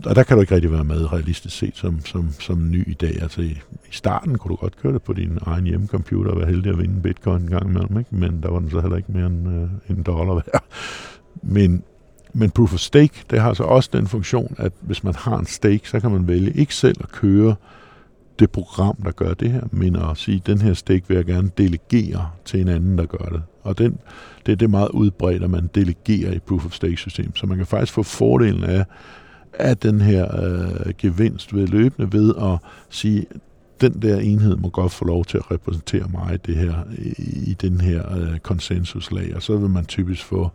[0.04, 2.94] og der kan du ikke rigtig være med realistisk set som, som, som ny i
[2.94, 3.22] dag.
[3.22, 6.48] Altså i, i starten kunne du godt køre det på din egen hjemmecomputer og være
[6.48, 8.14] heldig at vinde bitcoin en gang imellem, ikke?
[8.14, 10.64] men der var den så heller ikke mere end øh, en dollar værd.
[11.42, 11.82] Men,
[12.32, 15.46] men proof of stake, det har så også den funktion, at hvis man har en
[15.46, 17.54] stake, så kan man vælge ikke selv at køre
[18.39, 21.51] det program, der gør det her, men at sige, den her stik vil jeg gerne
[21.59, 23.43] delegere til en anden, der gør det.
[23.62, 23.99] Og den,
[24.47, 27.57] det, det er meget udbredt, at man delegerer i proof of stake system, så man
[27.57, 28.84] kan faktisk få fordelen af,
[29.53, 32.59] af den her øh, gevinst ved løbende ved at
[32.91, 33.26] sige,
[33.80, 37.55] den der enhed må godt få lov til at repræsentere mig det her, i, i
[37.55, 40.51] den her øh, konsensuslag, og så vil man typisk få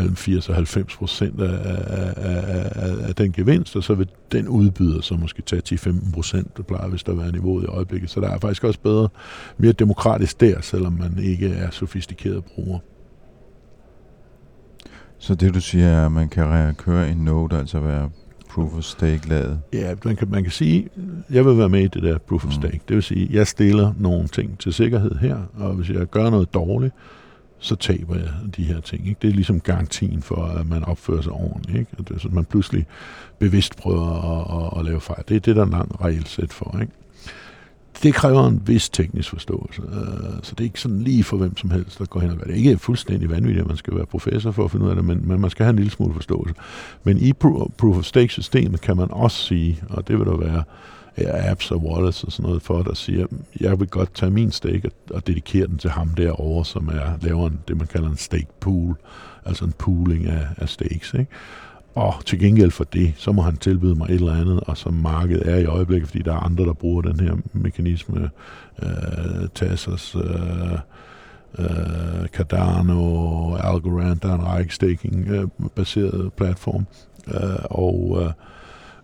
[0.00, 4.08] mellem 80 og 90 procent af, af, af, af, af den gevinst, og så vil
[4.32, 8.10] den udbyder så måske tage 10-15 procent, det plejer hvis der være niveauet i øjeblikket.
[8.10, 9.08] Så der er faktisk også bedre,
[9.58, 12.78] mere demokratisk der, selvom man ikke er sofistikeret bruger.
[15.18, 18.10] Så det du siger er, at man kan køre en node, altså være
[18.48, 19.60] proof of stake lavet?
[19.72, 20.88] Ja, man kan, man kan sige,
[21.30, 22.52] jeg vil være med i det der proof of mm.
[22.52, 22.76] stake.
[22.76, 22.82] Mm.
[22.88, 26.54] Det vil sige, jeg stiller nogle ting til sikkerhed her, og hvis jeg gør noget
[26.54, 26.94] dårligt,
[27.60, 29.08] så taber jeg de her ting.
[29.08, 29.18] Ikke?
[29.22, 31.78] Det er ligesom garantien for, at man opfører sig ordentligt.
[31.78, 31.90] Ikke?
[31.98, 32.86] At, det, så man pludselig
[33.38, 35.22] bevidst prøver at, at, at lave fejl.
[35.28, 36.78] Det er det, der er en lang regelsæt for.
[36.80, 36.92] Ikke?
[38.02, 39.82] Det kræver en vis teknisk forståelse.
[39.82, 42.36] Øh, så det er ikke sådan lige for hvem som helst, der går hen og
[42.36, 42.56] gør det.
[42.56, 45.28] Ikke fuldstændig vanvittigt, at man skal være professor for at finde ud af det, men,
[45.28, 46.54] men man skal have en lille smule forståelse.
[47.04, 50.62] Men i proof of stake systemet kan man også sige, og det vil der være
[51.16, 53.26] apps og wallets og sådan noget for, der siger,
[53.60, 57.46] jeg vil godt tage min stake og, dedikere den til ham derovre, som er, laver
[57.46, 58.96] en, det, man kalder en stake pool,
[59.44, 61.14] altså en pooling af, af stakes.
[61.14, 61.30] Ikke?
[61.94, 64.94] Og til gengæld for det, så må han tilbyde mig et eller andet, og som
[64.94, 68.30] markedet er i øjeblikket, fordi der er andre, der bruger den her mekanisme,
[68.82, 70.78] øh, Tassos, øh,
[71.58, 76.86] øh, Cardano, Algorand, der er en række staking-baseret øh, platform,
[77.28, 78.32] øh, og øh,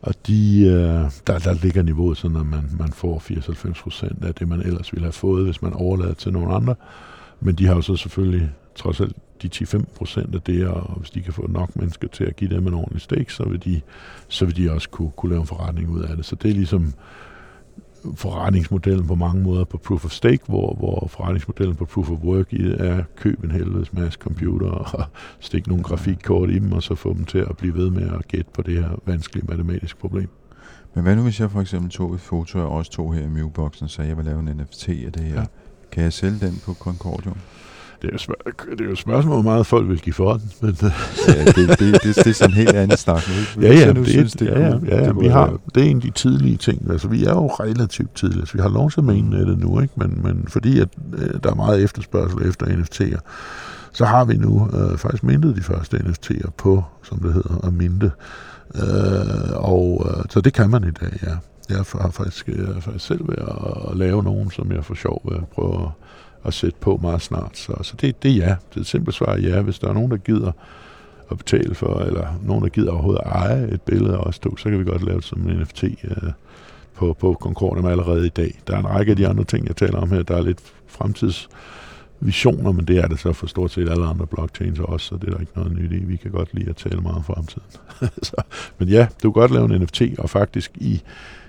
[0.03, 4.34] og de, øh, der, der ligger niveauet sådan, at man, man får 80-90 procent af
[4.34, 6.74] det, man ellers ville have fået, hvis man overlader til nogle andre.
[7.40, 11.11] Men de har jo så selvfølgelig trods alt de 10-15 procent af det, og hvis
[11.11, 13.80] de kan få nok mennesker til at give dem en ordentlig stik, så vil de,
[14.28, 16.24] så vil de også kunne, kunne lave en forretning ud af det.
[16.24, 16.94] Så det er ligesom
[18.14, 22.52] forretningsmodellen på mange måder på Proof of Stake, hvor, hvor forretningsmodellen på Proof of Work
[22.52, 25.04] er køb en helvedes masse computer og
[25.40, 28.28] stikke nogle grafikkort i dem, og så få dem til at blive ved med at
[28.28, 30.28] gætte på det her vanskelige matematiske problem.
[30.94, 33.28] Men hvad nu, hvis jeg for eksempel tog et foto af os to her i
[33.28, 35.40] Mewboxen at jeg vil lave en NFT af det her?
[35.40, 35.46] Ja.
[35.92, 37.36] Kan jeg sælge den på Concordium?
[38.03, 38.34] Det er, jo
[38.70, 40.51] det er jo et spørgsmål, hvor meget folk vil give for den.
[40.61, 40.76] Men
[41.28, 43.22] ja, det, det, det, det, er sådan en helt anden snak.
[43.61, 46.03] Ja, ja, det, synes, det, ja, ja, ja, det, vi har, det er en af
[46.03, 46.90] de tidlige ting.
[46.90, 48.40] Altså, vi er jo relativt tidlige.
[48.40, 49.94] Altså, vi har lov til at det nu, ikke?
[49.97, 53.18] Men, men fordi at, øh, der er meget efterspørgsel efter NFT'er,
[53.92, 57.72] så har vi nu øh, faktisk mintet de første NFT'er på, som det hedder, at
[57.72, 58.11] minte.
[58.74, 61.36] Øh, og øh, så det kan man i dag, ja.
[61.68, 63.36] Jeg har faktisk, jeg har faktisk selv ved
[63.90, 65.88] at lave nogen, som jeg for sjov vil prøve at
[66.47, 67.59] at sætte på meget snart.
[67.59, 68.57] Så, så det, det er ja.
[68.70, 69.61] Det er et simpelt svar ja.
[69.61, 70.53] Hvis der er nogen, der gider
[71.30, 74.57] at betale for, eller nogen, der gider overhovedet at eje et billede af os to,
[74.57, 76.32] så kan vi godt lave det som en NFT øh,
[76.94, 78.61] på, på Concordium allerede i dag.
[78.66, 80.61] Der er en række af de andre ting, jeg taler om her, der er lidt
[80.86, 85.26] fremtidsvisioner, men det er det så for stort set alle andre blockchains også, så det
[85.28, 86.05] er der ikke noget nyt i.
[86.05, 87.70] Vi kan godt lide at tale meget om fremtiden.
[88.22, 88.42] så,
[88.78, 91.03] men ja, du kan godt lave en NFT, og faktisk i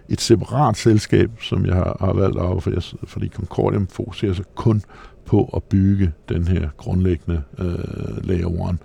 [0.09, 2.71] et separat selskab, som jeg har, har valgt af, for
[3.03, 4.81] fordi Concordium fokuserer sig kun
[5.25, 8.77] på at bygge den her grundlæggende øh, layer 1,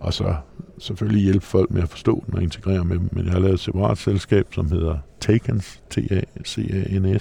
[0.00, 0.34] og så
[0.78, 3.08] selvfølgelig hjælpe folk med at forstå den og integrere med dem.
[3.12, 6.58] Men jeg har lavet et separat selskab, som hedder Takens, t a c
[6.92, 7.18] a n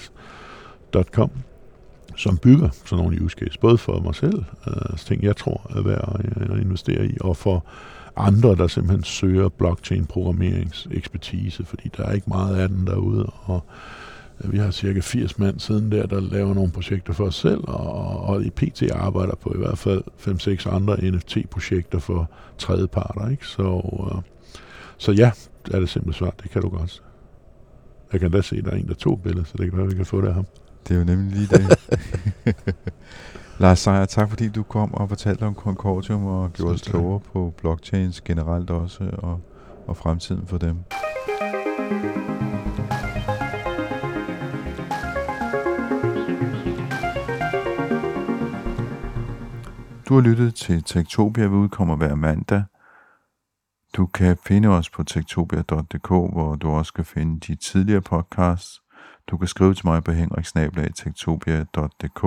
[1.04, 1.32] scom
[2.16, 5.82] som bygger sådan nogle use case, både for mig selv, øh, ting jeg tror er
[5.82, 7.66] værd at, øh, at investere i, og for
[8.18, 13.64] andre, der simpelthen søger blockchain-programmeringsekspertise, fordi der er ikke meget af den derude, og
[14.44, 17.62] øh, vi har cirka 80 mand siden der, der laver nogle projekter for os selv,
[17.64, 20.04] og, og i PT arbejder på i hvert fald
[20.68, 23.30] 5-6 andre NFT-projekter for tredjeparter.
[23.30, 23.48] Ikke?
[23.48, 24.22] Så, uh,
[24.98, 25.32] så ja,
[25.72, 26.44] er det simpelthen svært.
[26.44, 27.04] Det kan du godt.
[28.12, 29.86] Jeg kan da se, at der er en, der tog billeder, så det kan være,
[29.86, 30.46] at vi kan få det af ham.
[30.88, 31.80] Det er jo nemlig lige det.
[33.60, 37.54] Lars Seier, tak fordi du kom og fortalte om Concordium og gjorde os klogere på
[37.58, 39.42] blockchains generelt også, og,
[39.88, 40.78] og fremtiden for dem.
[50.10, 52.64] Du har lyttet til Tektopia, vi udkommer hver mandag.
[53.98, 58.82] Du kan finde os på tektopia.dk, hvor du også kan finde de tidligere podcasts.
[59.28, 62.24] Du kan skrive til mig på henriksnabelagtektopia.dk.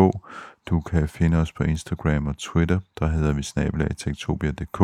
[0.71, 4.79] Du kan finde os på Instagram og Twitter, der hedder vi snabelagtektopia.dk.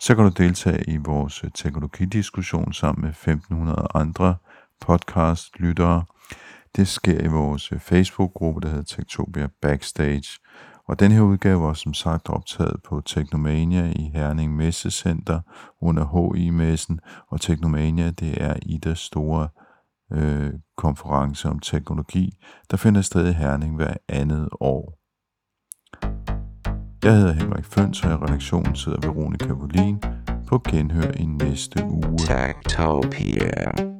[0.00, 4.36] Så kan du deltage i vores øh, teknologidiskussion sammen med 1500 andre
[4.80, 6.04] podcast-lyttere.
[6.76, 10.40] Det sker i vores øh, Facebook-gruppe, der hedder Tektopia Backstage.
[10.88, 15.40] Og den her udgave var som sagt optaget på Teknomania i Herning Messecenter
[15.80, 16.04] under
[16.34, 17.00] HI-messen,
[17.30, 19.48] og Teknomania det er i det store
[20.12, 22.32] øh, konference om teknologi,
[22.70, 24.99] der finder sted i Herning hver andet år.
[27.04, 30.02] Jeg hedder Henrik Føns, og i redaktionen sidder Veronica Volin
[30.46, 32.18] på genhør i næste uge.
[32.18, 33.99] Tektopia.